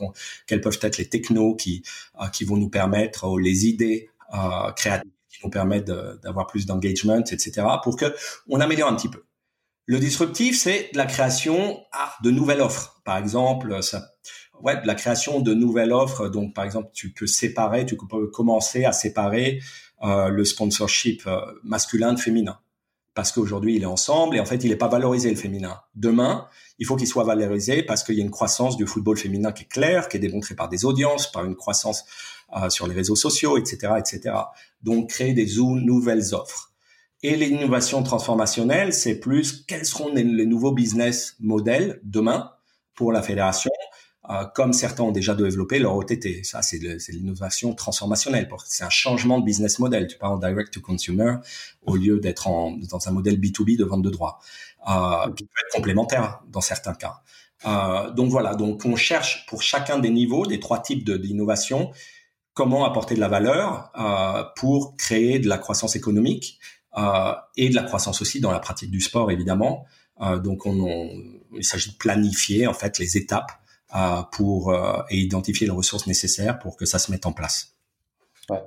[0.60, 1.82] peuvent être les technos qui
[2.20, 5.10] euh, qui vont nous permettre, les idées euh, créatives
[5.42, 5.90] nous permettent
[6.22, 8.14] d'avoir plus d'engagement, etc., pour que
[8.46, 9.24] on améliore un petit peu.
[9.86, 11.80] Le disruptif, c'est la création
[12.22, 13.00] de nouvelles offres.
[13.04, 14.10] Par exemple, ça,
[14.62, 16.28] ouais, la création de nouvelles offres.
[16.28, 19.60] Donc, par exemple, tu peux séparer, tu peux commencer à séparer
[20.02, 22.58] euh, le sponsorship euh, masculin de féminin.
[23.14, 25.80] Parce qu'aujourd'hui, il est ensemble et en fait, il n'est pas valorisé le féminin.
[25.94, 26.46] Demain,
[26.78, 29.64] il faut qu'il soit valorisé parce qu'il y a une croissance du football féminin qui
[29.64, 32.04] est claire, qui est démontrée par des audiences, par une croissance
[32.56, 34.34] euh, sur les réseaux sociaux, etc., etc.
[34.82, 36.70] Donc créer des nouvelles offres.
[37.22, 42.50] Et l'innovation transformationnelle, c'est plus quels seront les, nouveaux business models demain
[42.94, 43.70] pour la fédération,
[44.54, 46.44] comme certains ont déjà développé leur OTT.
[46.44, 48.48] Ça, c'est l'innovation transformationnelle.
[48.66, 50.06] C'est un changement de business model.
[50.06, 51.36] Tu parles en direct to consumer
[51.82, 52.48] au lieu d'être
[52.88, 54.38] dans un modèle B2B de vente de droits,
[54.88, 57.22] euh, qui peut être complémentaire dans certains cas.
[57.66, 61.90] Euh, donc voilà, donc on cherche pour chacun des niveaux, des trois types d'innovation,
[62.54, 66.58] comment apporter de la valeur euh, pour créer de la croissance économique
[66.96, 69.84] euh, et de la croissance aussi dans la pratique du sport évidemment.
[70.22, 71.10] Euh, donc on, on,
[71.56, 73.69] il s'agit de planifier en fait les étapes euh,
[74.32, 77.74] pour euh, et identifier les ressources nécessaires pour que ça se mette en place.
[78.48, 78.62] Ouais.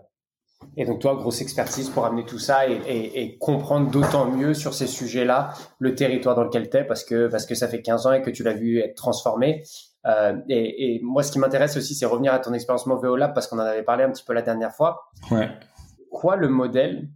[0.78, 4.54] Et donc toi, grosse expertise pour amener tout ça et, et, et comprendre d'autant mieux
[4.54, 7.82] sur ces sujets-là le territoire dans lequel tu es parce que parce que ça fait
[7.82, 9.64] 15 ans et que tu l'as vu être transformé.
[10.06, 13.34] Euh, et, et, moi, ce qui m'intéresse aussi, c'est revenir à ton expérience Moveo Lab
[13.34, 15.10] parce qu'on en avait parlé un petit peu la dernière fois.
[15.32, 15.50] Ouais.
[16.12, 17.10] Quoi le modèle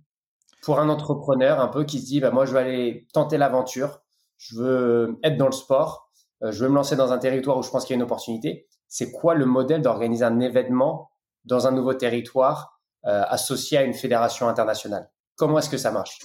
[0.61, 4.01] pour un entrepreneur un peu qui se dit, bah, moi, je vais aller tenter l'aventure,
[4.37, 6.06] je veux être dans le sport, euh,
[6.41, 8.67] je veux me lancer dans un territoire où je pense qu'il y a une opportunité.
[8.87, 11.11] C'est quoi le modèle d'organiser un événement
[11.45, 15.09] dans un nouveau territoire euh, associé à une fédération internationale?
[15.35, 16.19] Comment est-ce que ça marche?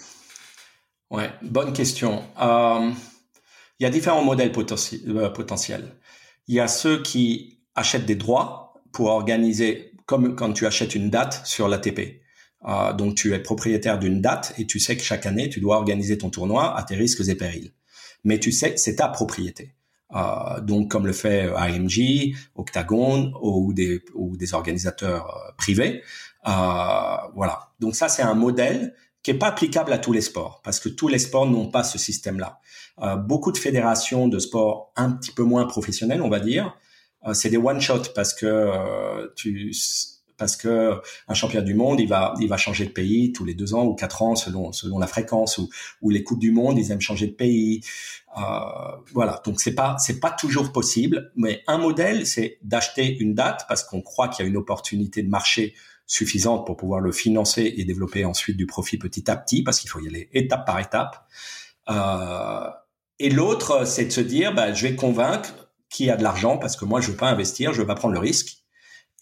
[1.11, 2.23] Ouais, bonne question.
[2.41, 2.91] Euh,
[3.79, 5.97] il y a différents modèles potentiels.
[6.49, 11.11] Il y a ceux qui achètent des droits pour organiser, comme quand tu achètes une
[11.11, 12.23] date sur l'ATP.
[12.65, 15.77] Euh, donc tu es propriétaire d'une date et tu sais que chaque année tu dois
[15.77, 17.73] organiser ton tournoi à tes risques et périls.
[18.25, 19.75] Mais tu sais c'est ta propriété.
[20.15, 26.03] Euh, donc comme le fait AMG, Octagon ou des, ou des organisateurs euh, privés.
[26.47, 26.51] Euh,
[27.35, 27.71] voilà.
[27.81, 30.89] Donc ça c'est un modèle qui est pas applicable à tous les sports parce que
[30.89, 32.61] tous les sports n'ont pas ce système-là.
[33.01, 36.77] Euh, beaucoup de fédérations de sport un petit peu moins professionnelles, on va dire,
[37.27, 39.73] euh, c'est des one shot parce que euh, tu
[40.43, 43.55] parce que un champion du monde, il va il va changer de pays tous les
[43.55, 45.69] deux ans ou quatre ans selon selon la fréquence ou
[46.01, 47.81] ou les coupes du monde, ils aiment changer de pays.
[49.15, 53.67] voilà, donc c'est pas c'est pas toujours possible, mais un modèle c'est d'acheter une date
[53.69, 55.75] parce qu'on croit qu'il y a une opportunité de marché
[56.07, 59.91] suffisante pour pouvoir le financer et développer ensuite du profit petit à petit, parce qu'il
[59.91, 61.27] faut y aller étape par étape.
[61.89, 62.69] Euh,
[63.19, 65.55] et l'autre, c'est de se dire, bah, je vais convaincre
[65.89, 68.15] qui a de l'argent, parce que moi, je veux pas investir, je veux pas prendre
[68.15, 68.62] le risque,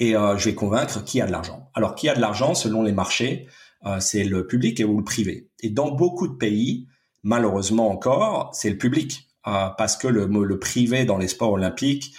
[0.00, 1.70] et euh, je vais convaincre qui a de l'argent.
[1.74, 3.46] Alors, qui a de l'argent, selon les marchés,
[3.86, 5.50] euh, c'est le public et ou le privé.
[5.60, 6.88] Et dans beaucoup de pays,
[7.22, 12.14] malheureusement encore, c'est le public, euh, parce que le, le privé dans les sports olympiques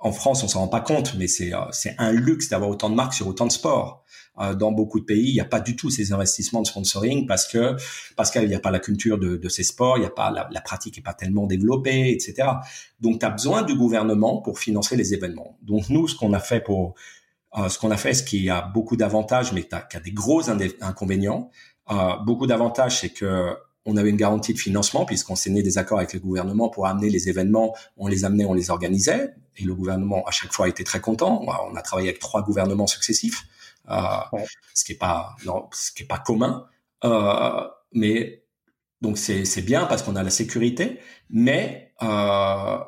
[0.00, 2.90] en France, on s'en rend pas compte, mais c'est euh, c'est un luxe d'avoir autant
[2.90, 4.04] de marques sur autant de sports.
[4.40, 7.26] Euh, dans beaucoup de pays, il n'y a pas du tout ces investissements de sponsoring
[7.26, 7.76] parce que
[8.16, 10.30] parce qu'il n'y a pas la culture de, de ces sports, il n'y a pas
[10.30, 12.48] la, pratique est pas tellement développée, etc.
[13.00, 15.58] Donc, tu as besoin du gouvernement pour financer les événements.
[15.62, 16.94] Donc, nous, ce qu'on a fait pour
[17.56, 20.42] euh, ce qu'on a fait, ce qui a beaucoup d'avantages, mais qui a des gros
[20.50, 21.50] inconvénients.
[21.90, 25.98] Euh, beaucoup d'avantages, c'est que on avait une garantie de financement puisqu'on signait des accords
[25.98, 27.74] avec le gouvernement pour amener les événements.
[27.96, 29.34] On les amenait, on les organisait.
[29.56, 31.44] Et le gouvernement, à chaque fois, était très content.
[31.70, 33.44] On a travaillé avec trois gouvernements successifs,
[33.90, 33.98] euh,
[34.74, 36.66] ce qui est pas, non, ce qui est pas commun.
[37.04, 38.44] Euh, mais
[39.00, 41.00] donc c'est bien parce qu'on a la sécurité.
[41.30, 42.78] Mais euh,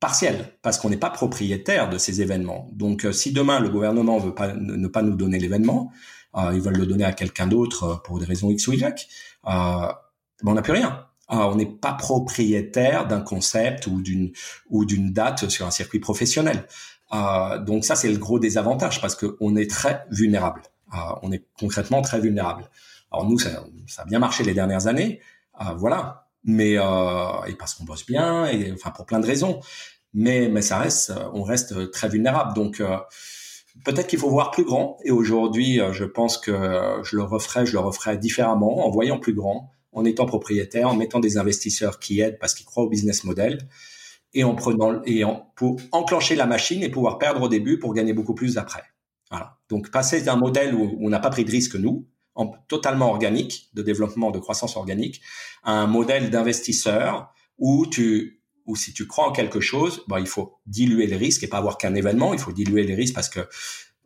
[0.00, 2.68] partielle parce qu'on n'est pas propriétaire de ces événements.
[2.72, 5.92] Donc, si demain le gouvernement veut pas ne pas nous donner l'événement,
[6.36, 9.08] ils veulent le donner à quelqu'un d'autre pour des raisons X ou Y,
[9.44, 9.94] ben,
[10.44, 11.06] on n'a plus rien.
[11.28, 14.32] on n'est pas propriétaire d'un concept ou d'une
[14.68, 16.66] ou d'une date sur un circuit professionnel.
[17.12, 20.62] Euh, donc ça, c'est le gros désavantage parce qu'on est très vulnérable.
[20.94, 22.64] Euh, on est concrètement très vulnérable.
[23.12, 25.20] Alors nous, ça, ça a bien marché les dernières années,
[25.60, 26.28] euh, voilà.
[26.44, 29.60] Mais euh, et parce qu'on bosse bien, et enfin pour plein de raisons.
[30.14, 32.54] Mais mais ça reste, on reste très vulnérable.
[32.54, 32.82] Donc
[33.84, 34.98] peut-être qu'il faut voir plus grand.
[35.04, 36.52] Et aujourd'hui, je pense que
[37.02, 40.96] je le referai, je le referai différemment, en voyant plus grand, en étant propriétaire, en
[40.96, 43.58] mettant des investisseurs qui aident parce qu'ils croient au business model
[44.32, 47.94] et en prenant et en, pour enclencher la machine et pouvoir perdre au début pour
[47.94, 48.84] gagner beaucoup plus après.
[49.30, 49.58] Voilà.
[49.68, 53.70] Donc passer d'un modèle où on n'a pas pris de risque nous, en, totalement organique,
[53.74, 55.20] de développement de croissance organique,
[55.62, 60.26] à un modèle d'investisseur où tu où si tu crois en quelque chose, bah, il
[60.26, 62.32] faut diluer les risques et pas avoir qu'un événement.
[62.32, 63.40] Il faut diluer les risques parce que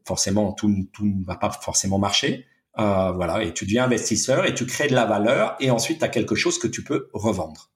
[0.06, 2.46] forcément tout, tout ne va pas forcément marcher.
[2.78, 6.04] Euh, voilà, et tu deviens investisseur et tu crées de la valeur et ensuite tu
[6.04, 7.70] as quelque chose que tu peux revendre.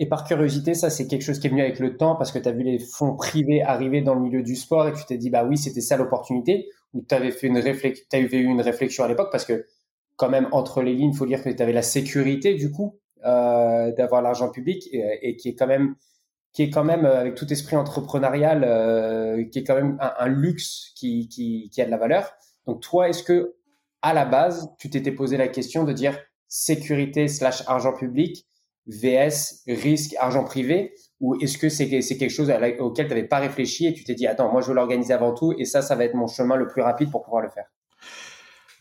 [0.00, 2.38] Et par curiosité, ça, c'est quelque chose qui est venu avec le temps parce que
[2.38, 5.04] tu as vu les fonds privés arriver dans le milieu du sport et que tu
[5.04, 8.60] t'es dit, bah oui, c'était ça l'opportunité ou tu avais fait une réflexion, eu une
[8.60, 9.66] réflexion à l'époque parce que
[10.16, 12.98] quand même, entre les lignes, il faut dire que tu avais la sécurité du coup
[13.24, 15.94] euh, d'avoir l'argent public et, qui est quand même
[16.52, 20.28] qui est quand même euh, avec tout esprit entrepreneurial euh, qui est quand même un,
[20.28, 22.32] luxe qui, qui, qui a de la valeur.
[22.66, 23.54] Donc toi, est-ce que
[24.02, 28.46] à la base, tu t'étais posé la question de dire sécurité slash argent public
[28.86, 33.86] VS, risque, argent privé Ou est-ce que c'est quelque chose auquel tu n'avais pas réfléchi
[33.86, 36.04] et tu t'es dit, attends, moi je veux l'organiser avant tout et ça, ça va
[36.04, 37.66] être mon chemin le plus rapide pour pouvoir le faire?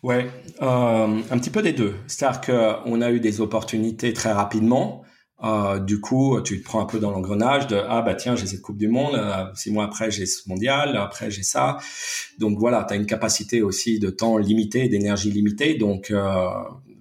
[0.04, 0.30] Ouais,
[0.62, 1.96] euh, un petit peu des deux.
[2.08, 5.04] C'est-à-dire qu'on a eu des opportunités très rapidement.
[5.44, 8.46] Euh, du coup, tu te prends un peu dans l'engrenage de ah bah tiens j'ai
[8.46, 11.78] cette Coupe du Monde, euh, six mois après j'ai ce mondial, après j'ai ça.
[12.38, 15.76] Donc voilà, tu as une capacité aussi de temps limité, d'énergie limitée.
[15.76, 16.48] Donc euh,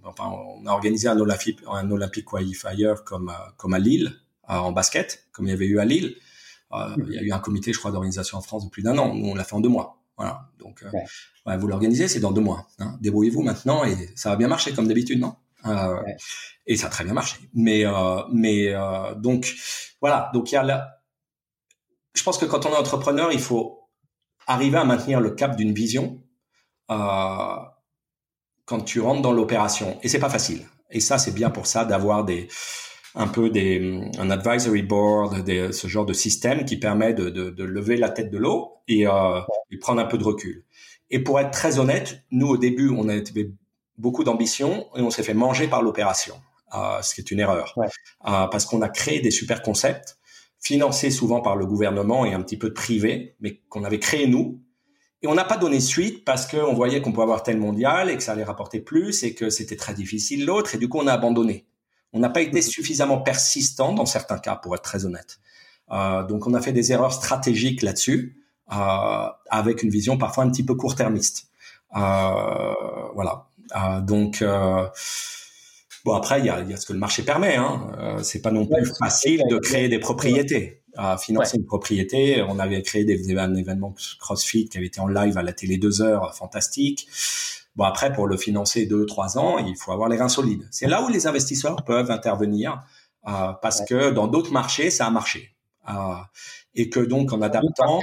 [0.05, 0.31] enfin,
[0.63, 4.13] on a organisé un Olympic, un Olympic qualifier comme euh, comme à Lille
[4.49, 6.15] en basket, comme il y avait eu à Lille.
[6.73, 8.97] Euh, il y a eu un comité, je crois, d'organisation en France de plus d'un
[8.99, 9.15] an.
[9.15, 10.02] Nous, on l'a fait en deux mois.
[10.23, 10.49] Voilà.
[10.59, 10.85] Donc,
[11.59, 12.69] vous l'organisez, c'est dans deux mois.
[12.79, 12.97] Hein.
[13.01, 15.35] Débrouillez-vous maintenant et ça va bien marcher comme d'habitude, non?
[16.67, 17.39] Et ça a très bien marché.
[17.55, 17.85] Mais,
[18.33, 18.73] mais
[19.17, 19.53] donc,
[20.01, 20.31] voilà.
[20.33, 21.01] Donc, il y a là.
[22.15, 23.89] Je pense que quand on est entrepreneur, il faut
[24.47, 26.23] arriver à maintenir le cap d'une vision.
[26.91, 27.57] Euh,
[28.65, 29.99] quand tu rentres dans l'opération.
[30.03, 30.67] Et c'est pas facile.
[30.91, 32.49] Et ça, c'est bien pour ça d'avoir des
[33.15, 37.51] un peu des un advisory board, des, ce genre de système qui permet de, de,
[37.51, 40.65] de lever la tête de l'eau et, euh, et, prendre un peu de recul.
[41.11, 43.51] Et pour être très honnête, nous au début, on avait
[43.99, 46.37] beaucoup d'ambition et on s'est fait manger par l'opération,
[46.75, 47.87] euh, ce qui est une erreur, euh,
[48.23, 50.19] parce qu'on a créé des super concepts
[50.59, 54.27] financés souvent par le gouvernement et un petit peu de privé, mais qu'on avait créé
[54.27, 54.61] nous
[55.23, 58.17] et on n'a pas donné suite parce qu'on voyait qu'on pouvait avoir tel mondial et
[58.17, 60.75] que ça allait rapporter plus et que c'était très difficile l'autre.
[60.75, 61.67] Et du coup, on a abandonné.
[62.13, 62.63] On n'a pas été mhm.
[62.63, 65.39] suffisamment persistant dans certains cas, pour être très honnête.
[65.91, 68.37] Euh, donc, on a fait des erreurs stratégiques là-dessus,
[68.73, 71.49] euh, avec une vision parfois un petit peu court-termiste.
[71.97, 72.75] Euh,
[73.15, 73.47] voilà.
[73.77, 74.87] Euh, donc, euh,
[76.05, 77.57] bon après, il y a, y a, ce que le marché permet.
[77.57, 77.91] Hein.
[77.99, 82.43] Euh, c'est pas non plus facile de créer des propriétés à financer une propriété.
[82.47, 85.79] On avait créé des, un événement CrossFit qui avait été en live à la télé
[85.79, 87.09] deux heures, fantastique.
[87.77, 90.67] Bon après pour le financer deux trois ans, il faut avoir les reins solides.
[90.71, 92.83] C'est là où les investisseurs peuvent intervenir
[93.29, 95.57] euh, parce que dans d'autres marchés ça a marché
[95.89, 96.15] euh,
[96.75, 98.01] et que donc en adaptant.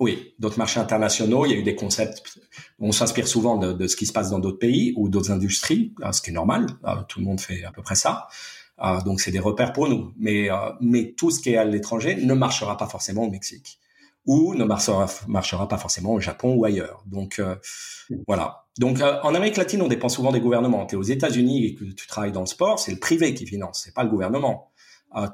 [0.00, 2.38] Oui, d'autres marchés internationaux, il y a eu des concepts.
[2.78, 5.92] On s'inspire souvent de, de, ce qui se passe dans d'autres pays ou d'autres industries,
[6.12, 6.66] ce qui est normal.
[6.84, 8.28] Euh, tout le monde fait à peu près ça.
[8.80, 10.12] Euh, donc c'est des repères pour nous.
[10.16, 13.80] Mais, euh, mais tout ce qui est à l'étranger ne marchera pas forcément au Mexique
[14.28, 17.02] ou ne marchera, marchera pas forcément au Japon ou ailleurs.
[17.06, 17.56] Donc euh,
[18.28, 18.66] voilà.
[18.78, 20.86] Donc en Amérique latine, on dépend souvent des gouvernements.
[20.86, 23.44] Tu es aux États-Unis et que tu travailles dans le sport, c'est le privé qui
[23.44, 24.70] finance, c'est pas le gouvernement.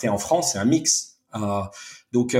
[0.00, 1.18] tu es en France, c'est un mix.
[2.12, 2.34] donc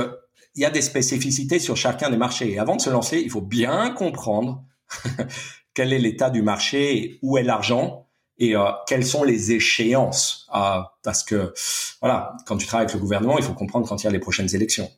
[0.54, 2.52] il y a des spécificités sur chacun des marchés.
[2.52, 4.64] Et avant de se lancer, il faut bien comprendre
[5.74, 8.06] quel est l'état du marché, où est l'argent,
[8.38, 11.52] et euh, quelles sont les échéances euh, parce que
[12.00, 14.18] voilà quand tu travailles avec le gouvernement il faut comprendre quand il y a les
[14.18, 14.90] prochaines élections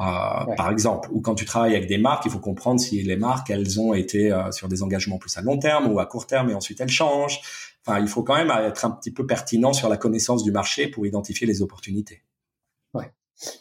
[0.00, 3.16] euh, par exemple ou quand tu travailles avec des marques il faut comprendre si les
[3.16, 6.26] marques elles ont été euh, sur des engagements plus à long terme ou à court
[6.26, 7.40] terme et ensuite elles changent.
[7.84, 10.88] Enfin il faut quand même être un petit peu pertinent sur la connaissance du marché
[10.88, 12.22] pour identifier les opportunités.
[12.94, 13.12] Ouais.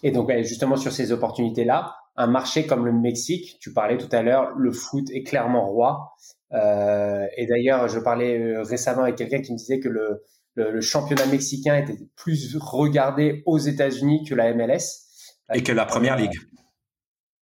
[0.02, 4.10] Et donc justement sur ces opportunités là un marché comme le Mexique tu parlais tout
[4.12, 6.14] à l'heure le foot est clairement roi.
[6.54, 10.24] Euh, et d'ailleurs, je parlais récemment avec quelqu'un qui me disait que le,
[10.56, 15.09] le, championnat mexicain était plus regardé aux États-Unis que la MLS.
[15.54, 16.38] Et que la première ligue.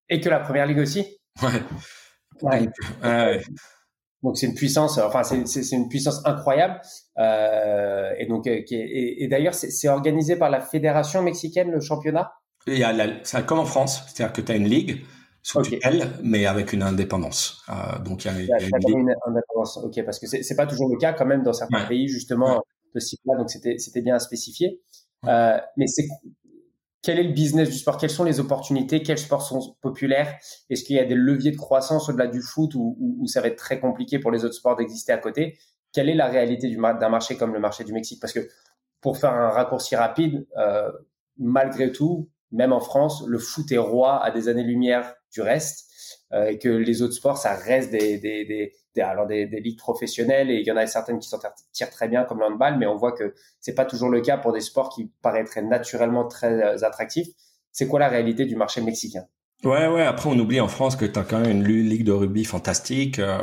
[0.09, 1.05] Et que la première ligue aussi.
[2.42, 2.71] Ouais.
[4.23, 6.81] Donc, c'est une puissance, enfin c'est une puissance incroyable.
[7.19, 12.33] Euh, et donc et, d'ailleurs c'est organisé par la fédération mexicaine le championnat?
[12.66, 12.92] Il y a
[13.23, 15.05] c'est comme en France, c'est-à-dire que tu as une ligue
[15.42, 15.62] sous
[16.25, 17.62] mais avec une indépendance.
[17.69, 19.77] Euh, donc il y a, une, indépendance.
[19.77, 22.64] Ok, parce que c'est pas toujours le cas quand même dans certains pays justement
[22.95, 23.37] de ce type-là.
[23.38, 24.81] Donc c'était c'était bien spécifié.
[25.27, 26.09] Euh, mais c'est
[27.07, 27.99] quel est le business du sport?
[27.99, 29.01] Quelles sont les opportunités?
[29.01, 30.37] Quels sports sont populaires?
[30.69, 33.57] Est-ce qu'il y a des leviers de croissance au-delà du foot ou, ça va être
[33.57, 35.57] très compliqué pour les autres sports d'exister à côté?
[35.92, 38.19] Quelle est la réalité d'un marché comme le marché du Mexique?
[38.21, 38.40] Parce que
[39.01, 40.90] pour faire un raccourci rapide, euh,
[41.38, 45.88] malgré tout, même en France, le foot est roi à des années-lumière du reste.
[46.33, 50.50] Euh, et que les autres sports, ça reste des, des, des, alors des, ligues professionnelles
[50.50, 51.38] et il y en a certaines qui s'en
[51.72, 54.38] tirent très bien comme le handball, mais on voit que c'est pas toujours le cas
[54.38, 57.28] pour des sports qui paraîtraient naturellement très euh, attractifs.
[57.72, 59.24] C'est quoi la réalité du marché mexicain?
[59.64, 60.02] Ouais, ouais.
[60.02, 63.18] Après, on oublie en France que tu as quand même une ligue de rugby fantastique,
[63.18, 63.38] euh,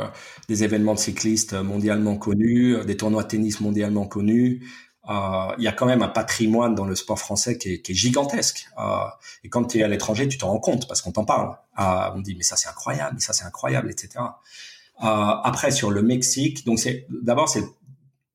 [0.48, 4.62] des événements de cyclistes mondialement connus, des tournois de tennis mondialement connus,
[5.08, 8.68] euh, il y a quand même un patrimoine dans le sport français qui est, gigantesque.
[8.78, 9.04] Euh,
[9.42, 11.56] et quand tu es à l'étranger, tu t'en rends compte parce qu'on t'en parle.
[11.78, 14.24] Euh, on dit mais ça c'est incroyable, mais ça c'est incroyable, etc.
[15.02, 17.64] Euh, après sur le Mexique, donc c'est d'abord c'est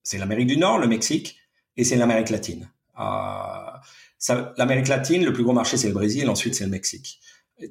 [0.03, 1.37] c'est l'Amérique du Nord, le Mexique,
[1.77, 2.69] et c'est l'Amérique latine.
[2.99, 7.21] Euh, L'Amérique latine, le plus gros marché c'est le Brésil, ensuite c'est le Mexique,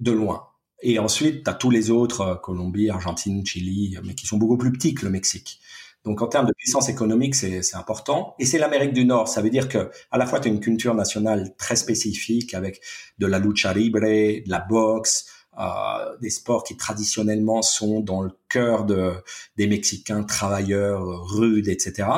[0.01, 0.45] de loin.
[0.81, 4.73] Et ensuite, tu as tous les autres, Colombie, Argentine, Chili, mais qui sont beaucoup plus
[4.73, 5.61] petits que le Mexique.
[6.05, 8.35] Donc en termes de puissance économique, c'est important.
[8.39, 9.29] Et c'est l'Amérique du Nord.
[9.29, 12.81] Ça veut dire que à la fois tu as une culture nationale très spécifique avec
[13.19, 15.27] de la lucha libre, de la boxe,
[15.59, 19.13] euh, des sports qui traditionnellement sont dans le cœur de,
[19.57, 22.09] des Mexicains travailleurs, rudes, etc.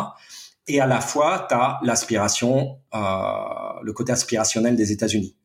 [0.66, 2.98] Et à la fois, tu as l'aspiration, euh,
[3.83, 5.37] le côté aspirationnel des États-Unis.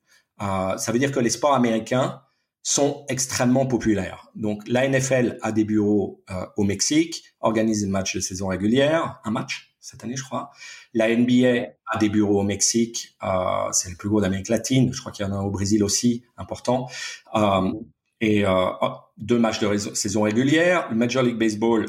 [0.42, 2.22] Euh, ça veut dire que les sports américains
[2.62, 4.30] sont extrêmement populaires.
[4.36, 9.20] Donc la NFL a des bureaux euh, au Mexique, organise des matchs de saison régulière,
[9.24, 10.50] un match cette année je crois.
[10.94, 15.00] La NBA a des bureaux au Mexique, euh, c'est le plus gros d'Amérique latine, je
[15.00, 16.90] crois qu'il y en a au Brésil aussi, important.
[17.36, 17.72] Euh,
[18.20, 21.86] et euh, oh, deux matchs de saison régulière, le Major League Baseball,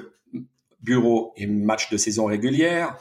[0.81, 2.97] bureau et match de saison régulière.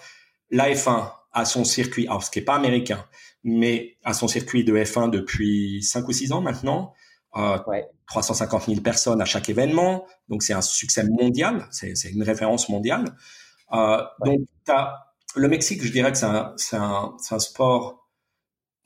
[0.50, 3.06] La F1 a son circuit, alors ce qui n'est pas américain,
[3.44, 6.94] mais a son circuit de F1 depuis cinq ou six ans maintenant.
[8.08, 13.14] 350 000 personnes à chaque événement, donc c'est un succès mondial, c'est une référence mondiale.
[13.74, 18.08] Euh, Donc, as, le Mexique, je dirais que c'est un, un, un, sport,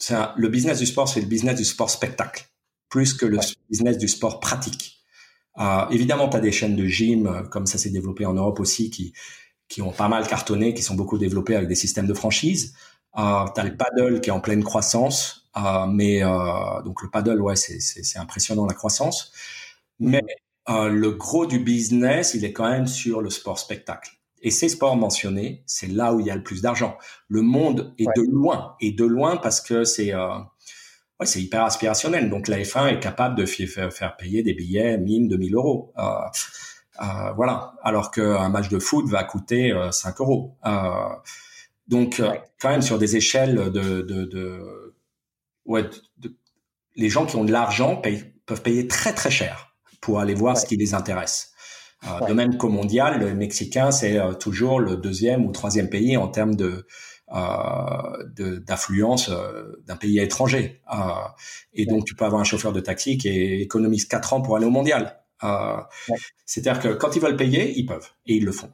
[0.10, 2.48] un, le business du sport, c'est le business du sport spectacle,
[2.90, 3.40] plus que le
[3.70, 4.98] business du sport pratique.
[5.60, 8.60] Euh, évidemment, tu as des chaînes de gym, euh, comme ça s'est développé en Europe
[8.60, 9.14] aussi, qui,
[9.68, 12.74] qui ont pas mal cartonné, qui sont beaucoup développés avec des systèmes de franchise.
[13.18, 17.10] Euh, tu as le paddle qui est en pleine croissance, euh, mais euh, donc le
[17.10, 19.32] paddle, ouais, c'est impressionnant la croissance.
[20.00, 20.22] Mais
[20.70, 24.19] euh, le gros du business, il est quand même sur le sport spectacle.
[24.42, 26.98] Et ces sports mentionnés, c'est là où il y a le plus d'argent.
[27.28, 30.38] Le monde est de loin, et de loin parce que c'est euh,
[31.20, 32.30] ouais, c'est hyper aspirationnel.
[32.30, 35.94] Donc la F1 est capable de faire, faire payer des billets 1000, 2000 euros.
[35.98, 36.04] Euh,
[37.02, 37.74] euh, voilà.
[37.84, 40.58] Alors qu'un match de foot va coûter 5 euros.
[41.88, 42.22] donc
[42.62, 44.96] quand même sur des échelles de, de, de
[45.66, 45.90] ouais,
[46.96, 48.02] les gens qui ont de l'argent
[48.46, 51.54] peuvent payer très très cher pour aller voir ce qui les intéresse.
[52.08, 56.16] Euh, De même qu'au mondial, le Mexicain, c'est euh, toujours le deuxième ou troisième pays
[56.16, 56.86] en termes de
[57.32, 60.82] euh, d'affluence euh, d'un pays étranger.
[60.92, 60.98] Euh,
[61.74, 64.66] et donc, tu peux avoir un chauffeur de taxi qui économise quatre ans pour aller
[64.66, 65.20] au mondial.
[66.46, 68.72] C'est-à-dire que quand ils veulent payer, ils peuvent et ils le font.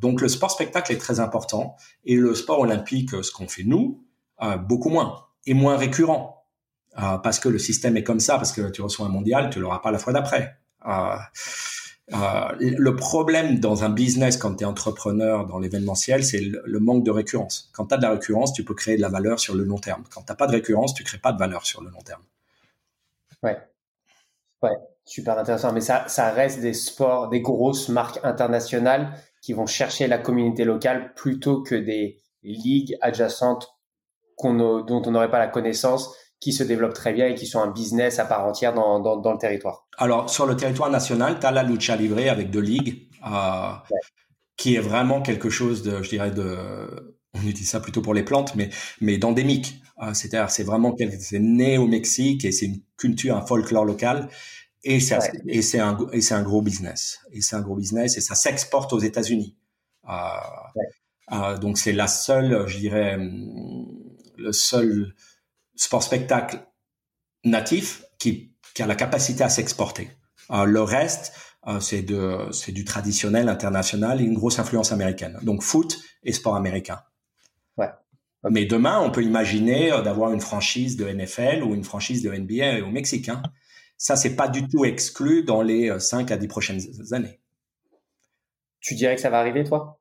[0.00, 4.04] donc, le sport spectacle est très important et le sport olympique, ce qu'on fait nous,
[4.60, 6.46] beaucoup moins et moins récurrent.
[6.94, 9.80] Parce que le système est comme ça, parce que tu reçois un mondial, tu l'auras
[9.80, 10.56] pas la fois d'après.
[12.12, 17.02] Euh, le problème dans un business quand tu es entrepreneur dans l'événementiel, c'est le, manque
[17.02, 17.70] de récurrence.
[17.72, 19.78] Quand tu as de la récurrence, tu peux créer de la valeur sur le long
[19.78, 20.04] terme.
[20.12, 22.22] Quand tu pas de récurrence, tu crées pas de valeur sur le long terme.
[23.42, 23.58] Ouais.
[24.62, 25.72] Ouais, super intéressant.
[25.72, 30.64] Mais ça, ça reste des sports, des grosses marques internationales qui vont chercher la communauté
[30.64, 33.74] locale plutôt que des ligues adjacentes
[34.42, 36.14] dont on n'aurait pas la connaissance,
[36.44, 39.32] qui se développent très bien et qui sont un business à part entière dans, dans,
[39.32, 39.86] le territoire.
[39.96, 43.72] Alors, sur le territoire national, tu as la lucha libre avec deux ligues, euh,
[44.54, 48.24] qui est vraiment quelque chose de, je dirais, de, on utilise ça plutôt pour les
[48.24, 48.68] plantes, mais,
[49.00, 49.80] mais d'endémique.
[50.02, 54.28] Euh, c'est-à-dire, c'est vraiment, c'est né au Mexique et c'est une culture, un folklore local.
[54.86, 55.16] Et c'est
[55.46, 58.34] et c'est un et c'est un gros business et c'est un gros business et ça
[58.34, 59.56] s'exporte aux États-Unis.
[61.32, 65.14] Euh, donc c'est la seule, je dirais, le seul
[65.76, 66.66] sport spectacle
[67.44, 70.10] natif qui, qui a la capacité à s'exporter.
[70.50, 71.32] le reste,
[71.80, 75.38] c'est de c'est du traditionnel international et une grosse influence américaine.
[75.42, 77.00] Donc foot et sport américain.
[77.76, 77.88] Ouais.
[78.50, 82.86] Mais demain, on peut imaginer d'avoir une franchise de NFL ou une franchise de NBA
[82.86, 83.28] au Mexique.
[83.28, 83.42] Hein.
[83.96, 86.80] Ça, c'est pas du tout exclu dans les 5 à 10 prochaines
[87.12, 87.40] années.
[88.80, 89.98] Tu dirais que ça va arriver, toi?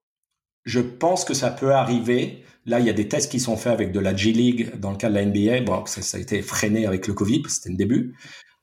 [0.64, 2.44] Je pense que ça peut arriver.
[2.66, 4.92] Là, il y a des tests qui sont faits avec de la G League dans
[4.92, 5.62] le cas de la NBA.
[5.62, 8.16] Bon, ça, a été freiné avec le Covid, c'était le début.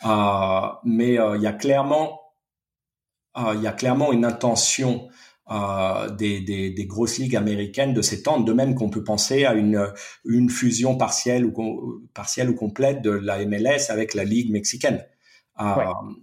[0.04, 2.20] Euh, mais euh, il y a clairement,
[3.36, 5.08] euh, il y a clairement une intention
[5.50, 9.54] euh, des, des, des, grosses ligues américaines de s'étendre, de même qu'on peut penser à
[9.54, 9.84] une,
[10.24, 15.04] une fusion partielle ou, partielle ou complète de la MLS avec la ligue mexicaine.
[15.60, 15.74] Euh,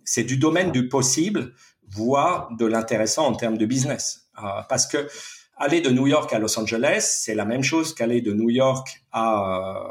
[0.05, 1.53] c'est du domaine du possible,
[1.89, 4.30] voire de l'intéressant en termes de business.
[4.41, 5.09] Euh, parce que
[5.57, 9.03] aller de New York à Los Angeles, c'est la même chose qu'aller de New York
[9.11, 9.81] à,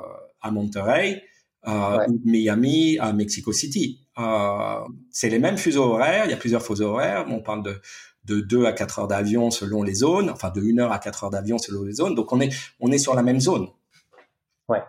[0.40, 1.22] à Monterrey
[1.66, 4.06] ou de Miami à Mexico City.
[5.10, 7.80] c'est les mêmes fuseaux horaires, il y a plusieurs fuseaux horaires, on parle de,
[8.26, 11.24] de 2 à 4 heures d'avion selon les zones, enfin de 1 heure à 4
[11.24, 13.68] heures d'avion selon les zones, donc on est, on est sur la même zone.
[14.68, 14.82] Ouais,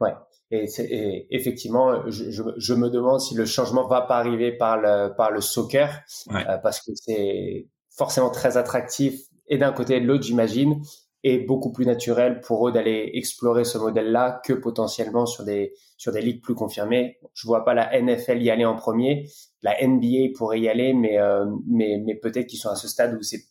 [0.00, 0.12] ouais.
[0.52, 5.40] Et, effectivement, je, me demande si le changement va pas arriver par le, par le
[5.40, 10.82] soccer, euh, parce que c'est forcément très attractif et d'un côté et de l'autre, j'imagine,
[11.22, 16.12] et beaucoup plus naturel pour eux d'aller explorer ce modèle-là que potentiellement sur des sur
[16.12, 17.18] des ligues plus confirmées.
[17.34, 19.28] Je vois pas la NFL y aller en premier,
[19.62, 23.16] la NBA pourrait y aller, mais euh, mais mais peut-être qu'ils sont à ce stade
[23.18, 23.42] où c'est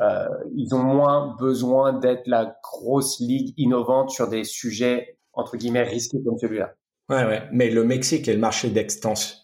[0.00, 0.26] euh,
[0.56, 6.18] ils ont moins besoin d'être la grosse ligue innovante sur des sujets entre guillemets risqués
[6.24, 6.74] comme celui-là.
[7.08, 7.42] Ouais, ouais.
[7.52, 9.36] Mais le Mexique est le marché d'extension,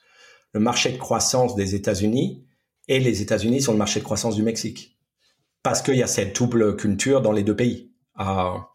[0.53, 2.47] le marché de croissance des États-Unis,
[2.89, 4.97] et les États-Unis sont le marché de croissance du Mexique.
[5.69, 7.93] Parce qu'il y a cette double culture dans les deux pays.
[8.14, 8.71] Ah.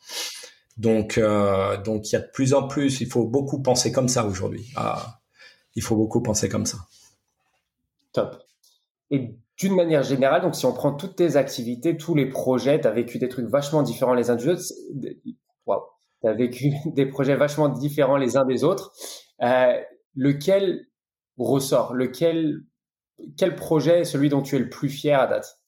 [0.78, 4.08] donc, euh, donc il y a de plus en plus, il faut beaucoup penser comme
[4.08, 4.72] ça aujourd'hui.
[4.76, 5.20] Ah.
[5.74, 6.78] il faut beaucoup penser comme ça.
[8.12, 8.38] Top.
[9.10, 12.86] Et d'une manière générale, donc si on prend toutes tes activités, tous les projets, tu
[12.86, 14.62] as vécu des trucs vachement différents les uns des autres.
[15.66, 15.82] Wow
[16.22, 18.94] tu as vécu des projets vachement différents les uns des autres.
[19.42, 19.82] Euh,
[20.14, 20.86] lequel
[21.40, 21.96] ressort?
[21.96, 22.62] Lequel
[23.36, 25.63] quel projet est celui dont tu es le plus fier à date?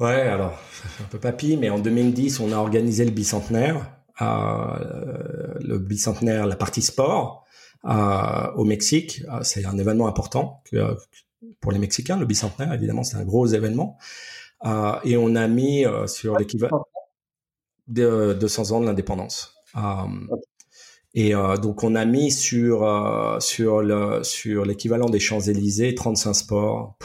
[0.00, 0.58] Ouais, alors
[1.00, 3.90] un peu papy, mais en 2010, on a organisé le bicentenaire,
[4.20, 7.44] euh, le bicentenaire, la partie sport
[7.84, 9.22] euh, au Mexique.
[9.32, 10.62] Euh, c'est un événement important
[11.60, 12.72] pour les Mexicains, le bicentenaire.
[12.72, 13.98] Évidemment, c'est un gros événement.
[15.04, 16.86] Et on a mis sur l'équivalent
[17.86, 19.54] de 200 ans de l'indépendance.
[21.12, 23.82] Et donc on a mis sur sur
[24.22, 26.96] sur l'équivalent des Champs Élysées 35 sports.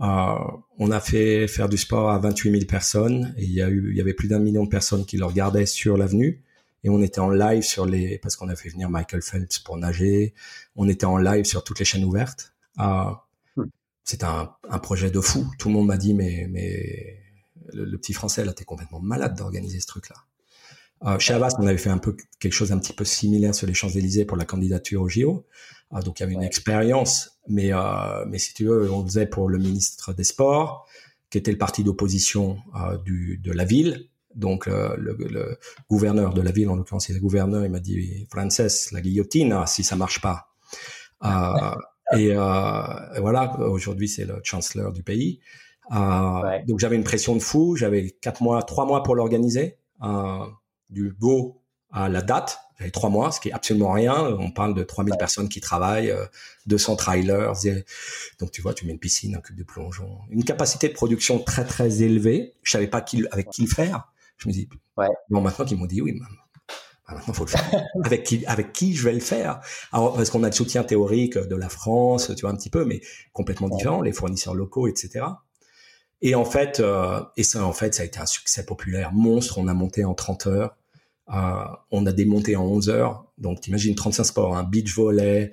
[0.00, 3.90] On a fait faire du sport à 28 000 personnes et il y a eu
[3.90, 6.42] il y avait plus d'un million de personnes qui le regardaient sur l'avenue
[6.84, 9.76] et on était en live sur les parce qu'on a fait venir Michael Phelps pour
[9.76, 10.34] nager.
[10.76, 12.54] On était en live sur toutes les chaînes ouvertes.
[12.78, 13.12] Euh,
[14.04, 15.46] c'est un, un projet de fou.
[15.58, 17.20] Tout le monde m'a dit mais mais
[17.74, 20.16] le, petit français, là, t'es complètement malade d'organiser ce truc-là.
[21.04, 23.66] Euh, chez Avast, on avait fait un peu quelque chose un petit peu similaire sur
[23.66, 25.46] les Champs-Élysées pour la candidature au JO.
[25.92, 29.26] Euh, donc il y avait une expérience, mais euh, mais si tu veux, on faisait
[29.26, 30.86] pour le ministre des Sports,
[31.30, 34.08] qui était le parti d'opposition euh, du de la ville.
[34.34, 35.58] Donc le, le,
[35.90, 39.52] gouverneur de la ville, en l'occurrence, c'est le gouverneur, il m'a dit Frances, la guillotine,
[39.52, 40.50] ah, si ça marche pas.
[41.24, 41.74] Euh,
[42.16, 42.34] et, et,
[43.20, 45.40] voilà, aujourd'hui c'est le chancellor du pays.
[45.92, 47.76] Euh, donc j'avais une pression de fou.
[47.76, 50.44] J'avais quatre mois, trois mois pour l'organiser, euh,
[50.90, 52.58] du go à la date.
[52.78, 54.14] J'avais trois mois, ce qui est absolument rien.
[54.38, 56.14] On parle de 3000 personnes qui travaillent,
[56.66, 57.52] 200 euh, trailers.
[58.38, 61.38] Donc tu vois, tu mets une piscine, un cube de plongeon, une capacité de production
[61.38, 62.54] très très élevée.
[62.62, 64.12] Je savais pas qui, avec qui le faire.
[64.38, 65.08] Je me dis, ouais.
[65.28, 67.68] bon maintenant qu'ils m'ont dit oui, bah, maintenant faut le faire.
[68.04, 69.60] avec qui, avec qui je vais le faire?
[69.92, 72.86] Alors parce qu'on a le soutien théorique de la France, tu vois un petit peu,
[72.86, 73.02] mais
[73.34, 75.26] complètement différent, les fournisseurs locaux, etc.
[76.22, 79.58] Et en fait, euh, et ça, en fait, ça a été un succès populaire monstre.
[79.58, 80.76] On a monté en 30 heures.
[81.32, 83.26] Euh, on a démonté en 11 heures.
[83.38, 85.52] Donc, t'imagines 35 sports, un hein, beach volley,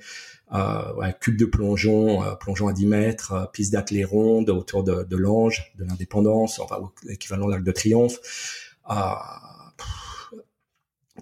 [0.54, 4.84] euh, ouais, cube de plongeon, euh, plongeon à 10 mètres, euh, piste d'athlée ronde autour
[4.84, 8.18] de, l'Ange, de l'Indépendance, enfin, l'équivalent de l'Arc de Triomphe.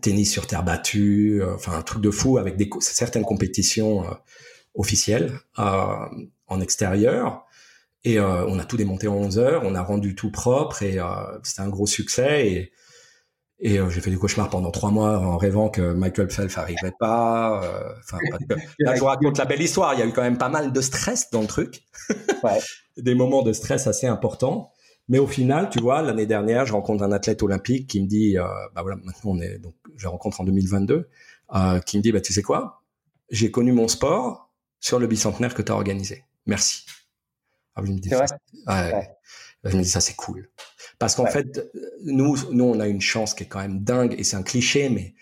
[0.02, 4.06] tennis sur terre battue, enfin, un truc de fou avec des, certaines compétitions
[4.76, 7.46] officielles en extérieur.
[8.04, 11.00] Et on a tout démonté en 11 heures, on a rendu tout propre et
[11.44, 12.72] c'était un gros succès.
[13.60, 16.94] Et euh, j'ai fait du cauchemar pendant trois mois en rêvant que Michael Phelps arriverait
[17.00, 17.62] pas.
[18.00, 18.18] Enfin,
[18.80, 19.94] là, je vous raconte la belle histoire.
[19.94, 21.84] Il y a eu quand même pas mal de stress dans le truc,
[22.44, 22.60] ouais.
[22.98, 24.72] des moments de stress assez importants.
[25.08, 28.38] Mais au final, tu vois, l'année dernière, je rencontre un athlète olympique qui me dit,
[28.38, 28.44] euh,
[28.74, 31.10] bah voilà, maintenant on est, donc je rencontre en 2022,
[31.54, 32.82] euh, qui me dit, bah tu sais quoi,
[33.30, 36.24] j'ai connu mon sport sur le bicentenaire que tu as organisé.
[36.48, 36.86] Merci.
[37.76, 38.26] Ah, je me dis, ça,
[38.68, 39.10] ouais.
[39.64, 40.50] Je me dis ça c'est cool.
[41.00, 41.72] Parce qu'en fait,
[42.04, 44.90] nous, nous, on a une chance qui est quand même dingue, et c'est un cliché,
[44.90, 45.14] mais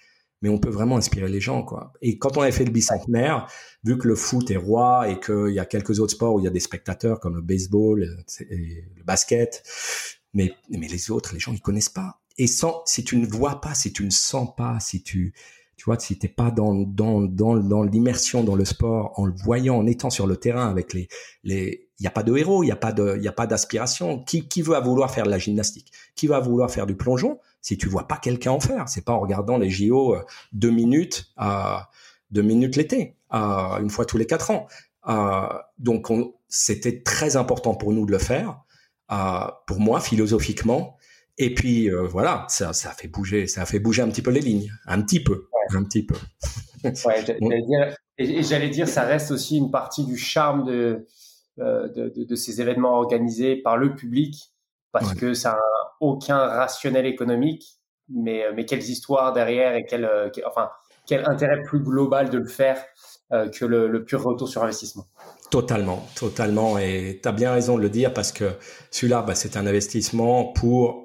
[0.43, 1.93] mais on peut vraiment inspirer les gens, quoi.
[2.01, 3.47] Et quand on avait fait le bicentenaire,
[3.85, 6.43] vu que le foot est roi et qu'il y a quelques autres sports où il
[6.43, 8.03] y a des spectateurs comme le baseball,
[8.49, 9.63] et le basket,
[10.33, 12.19] mais mais les autres, les gens ils connaissent pas.
[12.37, 15.33] Et sans, si tu ne vois pas, si tu ne sens pas, si tu
[15.77, 19.33] tu vois, si t'es pas dans dans dans dans l'immersion dans le sport, en le
[19.33, 21.07] voyant, en étant sur le terrain avec les
[21.43, 23.31] les il n'y a pas de héros, il n'y a pas de, il y a
[23.33, 24.23] pas d'aspiration.
[24.23, 25.91] Qui, qui va vouloir faire de la gymnastique?
[26.15, 27.39] Qui va vouloir faire du plongeon?
[27.61, 30.21] Si tu vois pas quelqu'un en faire C'est pas en regardant les JO euh,
[30.51, 31.89] deux minutes à
[32.31, 34.67] deux minutes l'été, à une fois tous les quatre ans.
[35.07, 36.07] Euh, donc
[36.47, 38.63] c'était très important pour nous de le faire.
[39.11, 40.97] Euh, pour moi, philosophiquement.
[41.37, 44.21] Et puis euh, voilà, ça, ça a fait bouger, ça a fait bouger un petit
[44.21, 46.15] peu les lignes, un petit peu, un petit peu.
[46.83, 46.93] ouais,
[47.25, 51.07] j'allais dire, et j'allais dire, ça reste aussi une partie du charme de euh,
[51.57, 54.53] de, de, de, ces événements organisés par le public
[54.91, 55.59] parce que ça n'a
[55.99, 57.79] aucun rationnel économique,
[58.09, 60.69] mais, euh, mais quelles histoires derrière et quel, euh, enfin,
[61.07, 62.83] quel intérêt plus global de le faire
[63.51, 65.07] que le, le, pur retour sur investissement.
[65.49, 66.77] Totalement, totalement.
[66.77, 68.51] Et tu as bien raison de le dire parce que
[68.91, 71.03] celui-là, bah, c'est un investissement pour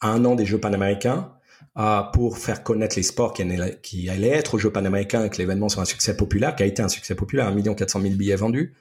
[0.00, 1.32] un an des Jeux panaméricains,
[1.78, 3.44] euh, pour faire connaître les sports qui,
[3.82, 6.66] qui allaient être aux Jeux panaméricains et que l'événement soit un succès populaire, qui a
[6.66, 8.74] été un succès populaire, 1 400 000 billets vendus.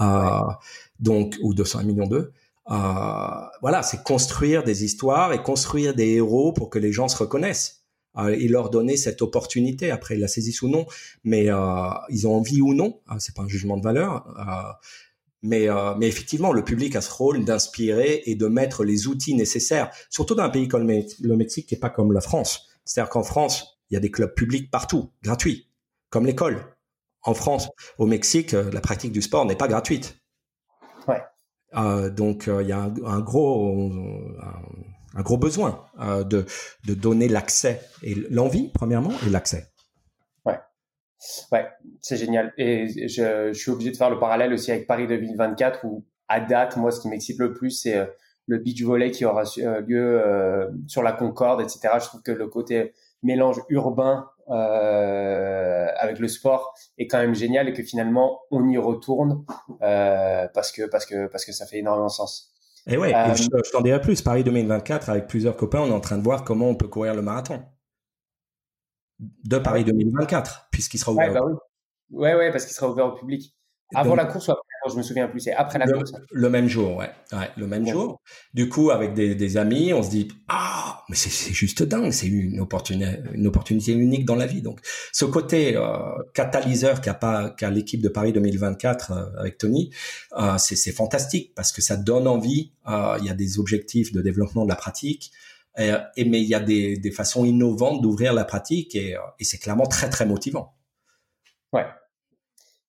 [0.00, 0.40] Euh,
[1.00, 2.32] donc ou 200 millions d'eux.
[2.70, 2.74] Euh,
[3.60, 7.84] voilà, c'est construire des histoires et construire des héros pour que les gens se reconnaissent
[8.18, 9.90] euh, et leur donner cette opportunité.
[9.90, 10.86] Après, ils la saisissent ou non,
[11.22, 13.00] mais euh, ils ont envie ou non.
[13.10, 14.26] Euh, c'est pas un jugement de valeur.
[14.38, 14.72] Euh,
[15.42, 19.92] mais, mais effectivement, le public a ce rôle d'inspirer et de mettre les outils nécessaires,
[20.10, 22.66] surtout dans un pays comme le Mexique qui est pas comme la France.
[22.84, 25.68] C'est-à-dire qu'en France, il y a des clubs publics partout, gratuits,
[26.10, 26.75] comme l'école
[27.26, 27.68] en France.
[27.98, 30.16] Au Mexique, euh, la pratique du sport n'est pas gratuite.
[31.06, 31.22] Ouais.
[31.76, 33.90] Euh, donc euh, il y a un, gros
[35.14, 36.46] un, gros besoin de
[36.86, 39.66] de donner l'accès et l'envie premièrement et l'accès.
[40.44, 40.58] Ouais.
[41.52, 41.66] Ouais,
[42.00, 42.52] c'est génial.
[42.56, 46.40] Et je, je, suis obligé de faire le parallèle aussi avec Paris 2024 où à
[46.40, 48.08] date, moi, ce qui m'excite le plus, c'est
[48.46, 49.44] le beach volley qui aura
[49.86, 50.22] lieu
[50.88, 51.80] sur la Concorde, etc.
[52.00, 57.68] Je trouve que le côté mélange urbain euh, avec le sport est quand même génial
[57.68, 59.44] et que finalement on y retourne
[59.82, 62.52] euh, parce que parce que parce que ça fait énormément sens.
[62.86, 64.22] Et ouais, euh, je, t'en dirai plus.
[64.22, 67.14] Paris 2024, avec plusieurs copains, on est en train de voir comment on peut courir
[67.14, 67.64] le marathon
[69.18, 71.28] de Paris 2024, puisqu'il sera ouvert.
[71.28, 71.54] Ouais, bah oui.
[72.10, 73.56] ouais, ouais, parce qu'il sera ouvert au public.
[73.94, 75.40] Avant la course ou après Je me souviens plus.
[75.40, 76.12] C'est après la course.
[76.30, 77.10] Le même jour, ouais.
[77.32, 78.20] ouais le même jour.
[78.54, 82.10] Du coup, avec des, des, amis, on se dit ah, mais c'est juste dingue.
[82.10, 84.62] C'est une opportunité, une opportunité unique dans la vie.
[84.62, 84.80] Donc,
[85.12, 85.96] ce côté euh,
[86.34, 89.90] catalyseur qu'a l'équipe de Paris 2024 euh, avec Tony,
[90.38, 92.72] euh, c'est fantastique parce que ça donne envie.
[92.86, 95.32] Il y a des objectifs de développement de la pratique.
[95.78, 99.44] Et, et mais il y a des, des façons innovantes d'ouvrir la pratique et, et
[99.44, 100.74] c'est clairement très très motivant.
[101.72, 101.84] Ouais,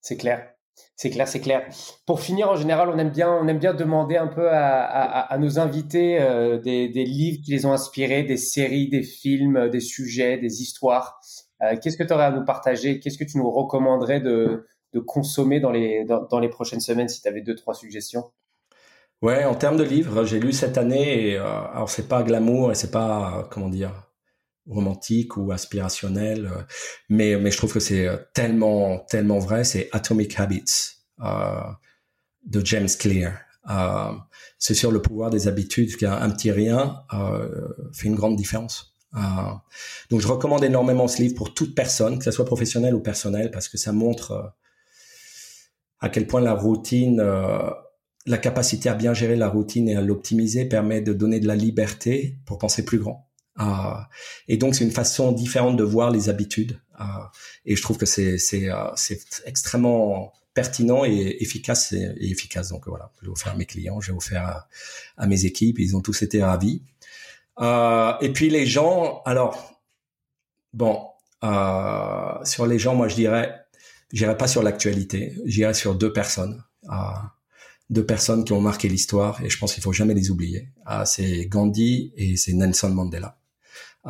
[0.00, 0.54] c'est clair.
[1.00, 1.64] C'est clair, c'est clair.
[2.06, 5.60] Pour finir, en général, on aime bien, on aime bien demander un peu à, nos
[5.60, 10.60] invités euh, des, livres qui les ont inspirés, des séries, des films, des sujets, des
[10.60, 11.20] histoires.
[11.62, 12.98] Euh, Qu'est-ce que tu aurais à nous partager?
[12.98, 14.66] Qu'est-ce que tu nous recommanderais de,
[15.06, 18.32] consommer dans les, dans les prochaines semaines si tu avais deux, trois suggestions?
[19.22, 21.28] Ouais, en termes de livres, j'ai lu cette année.
[21.28, 24.07] Et, euh, alors c'est pas glamour et c'est pas comment dire
[24.68, 26.62] romantique ou aspirationnel, euh,
[27.08, 29.64] mais mais je trouve que c'est euh, tellement tellement vrai.
[29.64, 31.60] C'est Atomic Habits euh,
[32.44, 33.32] de James Clear.
[33.70, 34.12] Euh,
[34.58, 38.94] c'est sur le pouvoir des habitudes qu'un petit rien euh, fait une grande différence.
[39.14, 39.20] Euh,
[40.10, 43.50] donc je recommande énormément ce livre pour toute personne, que ce soit professionnelle ou personnelle,
[43.50, 44.54] parce que ça montre
[46.00, 47.22] à quel point la routine,
[48.26, 51.56] la capacité à bien gérer la routine et à l'optimiser permet de donner de la
[51.56, 53.27] liberté pour penser plus grand.
[53.60, 53.64] Euh,
[54.46, 56.80] et donc c'est une façon différente de voir les habitudes.
[57.00, 57.04] Euh,
[57.64, 62.68] et je trouve que c'est euh, c'est extrêmement pertinent et efficace et, efficace.
[62.68, 64.68] Donc voilà, je l'ai offert à mes clients, j'ai offert à,
[65.16, 66.82] à, mes équipes, ils ont tous été ravis.
[67.60, 69.80] Et puis les gens, alors
[70.72, 71.02] bon,
[72.44, 73.54] sur les gens, moi je dirais,
[74.12, 76.62] j'irai pas sur l'actualité, j'irai sur deux personnes.
[77.90, 80.68] Deux personnes qui ont marqué l'histoire et je pense qu'il faut jamais les oublier.
[81.06, 83.37] c'est Gandhi et c'est Nelson Mandela.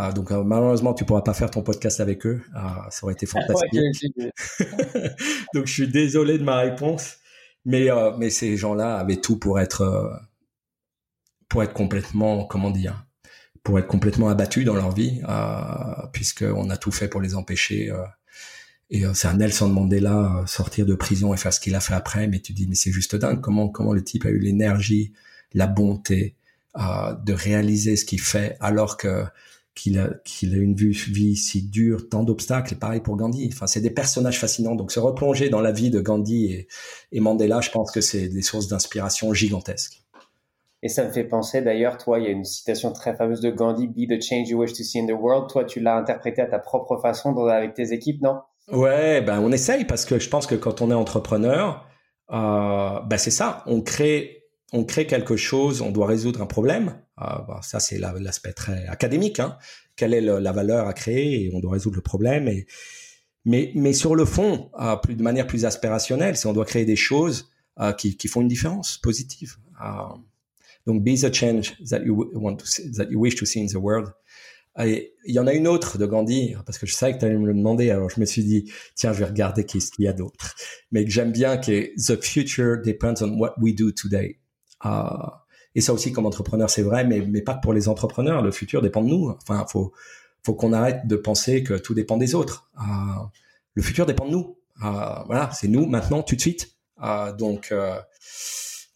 [0.00, 2.40] Ah, donc euh, malheureusement, tu pourras pas faire ton podcast avec eux.
[2.54, 3.74] Ah, ça aurait été fantastique.
[5.54, 7.16] donc je suis désolé de ma réponse,
[7.64, 10.08] mais euh, mais ces gens-là avaient tout pour être euh,
[11.48, 13.06] pour être complètement, comment dire,
[13.64, 15.20] pour être complètement abattus dans leur vie,
[16.12, 17.92] puisqu'on a tout fait pour les empêcher.
[18.90, 22.28] Et c'est un Nelson Mandela sortir de prison et faire ce qu'il a fait après,
[22.28, 25.12] mais tu dis mais c'est juste dingue comment comment le type a eu l'énergie,
[25.54, 26.36] la bonté
[26.76, 29.24] de réaliser ce qu'il fait alors que
[29.78, 32.74] qu'il a qu'il a une vie, si dure, tant d'obstacles.
[32.74, 33.48] Et pareil pour Gandhi.
[33.52, 34.74] Enfin, c'est des personnages fascinants.
[34.74, 36.68] Donc se replonger dans la vie de Gandhi et,
[37.12, 40.02] et Mandela, je pense que c'est des sources d'inspiration gigantesques.
[40.82, 43.50] Et ça me fait penser d'ailleurs, toi, il y a une citation très fameuse de
[43.50, 45.50] Gandhi, Be the change you wish to see in the world.
[45.50, 48.38] Toi, tu l'as interprété à ta propre façon avec tes équipes, non?
[48.70, 51.86] Ouais, ben on essaye parce que je pense que quand on est entrepreneur,
[52.30, 54.37] euh, ben c'est ça, on crée,
[54.72, 57.00] on crée quelque chose, on doit résoudre un problème.
[57.20, 59.40] Euh, ben ça, c'est l'aspect très académique.
[59.40, 59.56] Hein.
[59.96, 62.50] Quelle est la valeur à créer et on doit résoudre le problème.
[63.44, 66.96] Mais, sur le fond, euh, plus, de manière plus aspirationnelle, c'est on doit créer des
[66.96, 67.50] choses
[67.80, 69.56] euh, qui, font une différence positive.
[70.86, 73.66] Donc, be the change that you want to see, that you wish to see in
[73.66, 74.12] the world.
[74.80, 77.36] Il y en a une autre de Gandhi, parce que je savais que tu allais
[77.36, 80.08] me le demander, alors je me suis dit, tiens, je vais regarder qu'est-ce qu'il y
[80.08, 80.54] a d'autre.
[80.92, 84.38] Mais j'aime bien, qui est The future depends on what we do today.
[84.84, 85.30] Uh,
[85.74, 88.42] et ça aussi, comme entrepreneur, c'est vrai, mais, mais pas pour les entrepreneurs.
[88.42, 89.36] Le futur dépend de nous.
[89.42, 89.92] Enfin, faut,
[90.44, 92.70] faut qu'on arrête de penser que tout dépend des autres.
[92.78, 93.26] Uh,
[93.74, 94.56] le futur dépend de nous.
[94.80, 96.76] Uh, voilà, c'est nous maintenant, tout de suite.
[97.38, 97.98] donc, euh,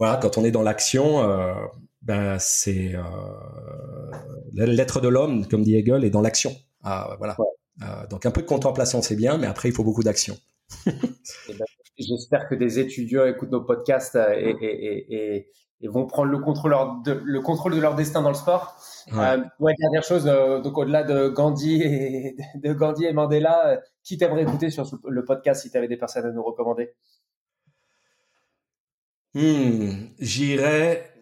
[0.03, 1.55] voilà, quand on est dans l'action, euh,
[2.03, 3.03] ben c'est euh,
[4.53, 6.53] l'être de l'homme, comme dit Hegel, est dans l'action.
[6.83, 7.37] Ah, voilà.
[8.11, 10.37] Donc un peu de contemplation, c'est bien, mais après il faut beaucoup d'action.
[11.49, 11.65] Eh ben,
[11.97, 15.49] j'espère que des étudiants écoutent nos podcasts et, et, et,
[15.89, 16.75] vont prendre le contrôle,
[17.05, 18.77] de, le contrôle de leur destin dans le sport.
[19.13, 19.39] Ouais.
[19.59, 24.71] ouais dernière chose, donc au-delà de Gandhi et de Gandhi et Mandela, qui t'aimerait écouter
[24.71, 26.93] sur le podcast si tu avais des personnes à nous recommander?
[29.35, 31.13] Hmm, J'irais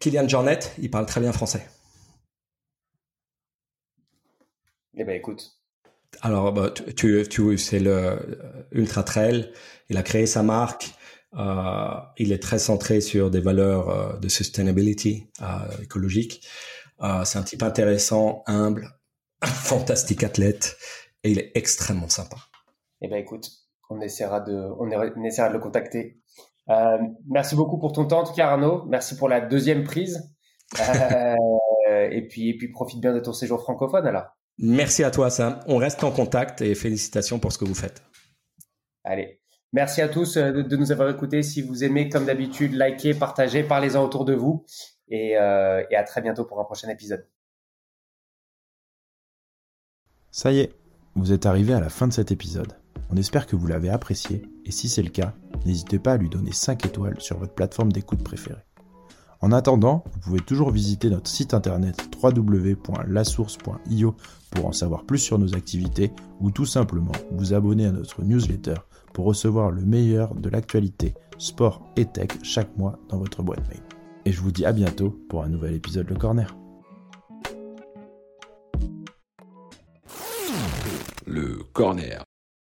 [0.00, 1.66] Kylian Jornet, il parle très bien français.
[4.96, 5.58] Eh ben écoute.
[6.22, 8.16] Alors, bah, tu, tu, c'est le euh,
[8.72, 9.52] Ultra Trail.
[9.90, 10.94] Il a créé sa marque.
[11.34, 16.46] Euh, il est très centré sur des valeurs euh, de sustainability euh, écologique.
[17.24, 18.88] C'est un type intéressant, humble,
[19.42, 20.78] un fantastique athlète
[21.24, 22.36] et il est extrêmement sympa.
[23.02, 23.50] Eh ben écoute,
[23.90, 26.22] on essaiera de, on essaiera de le contacter.
[26.68, 26.98] Euh,
[27.28, 28.84] merci beaucoup pour ton temps, en tout cas, Arnaud.
[28.86, 30.32] Merci pour la deuxième prise.
[30.80, 34.24] Euh, et puis, et puis, profite bien de ton séjour francophone, alors.
[34.58, 35.60] Merci à toi, Sam.
[35.66, 38.02] On reste en contact et félicitations pour ce que vous faites.
[39.04, 39.40] Allez.
[39.76, 41.42] Merci à tous euh, de, nous avoir écoutés.
[41.42, 44.64] Si vous aimez, comme d'habitude, likez, partagez, parlez-en autour de vous.
[45.10, 47.26] Et, euh, et à très bientôt pour un prochain épisode.
[50.30, 50.72] Ça y est,
[51.14, 52.72] vous êtes arrivé à la fin de cet épisode.
[53.10, 55.34] On espère que vous l'avez apprécié et si c'est le cas,
[55.66, 58.64] n'hésitez pas à lui donner 5 étoiles sur votre plateforme d'écoute préférée.
[59.42, 64.16] En attendant, vous pouvez toujours visiter notre site internet www.lasource.io
[64.52, 68.76] pour en savoir plus sur nos activités ou tout simplement vous abonner à notre newsletter
[69.16, 73.80] pour recevoir le meilleur de l'actualité sport et tech chaque mois dans votre boîte mail.
[74.26, 76.54] Et je vous dis à bientôt pour un nouvel épisode Le Corner.
[81.24, 82.22] Le Corner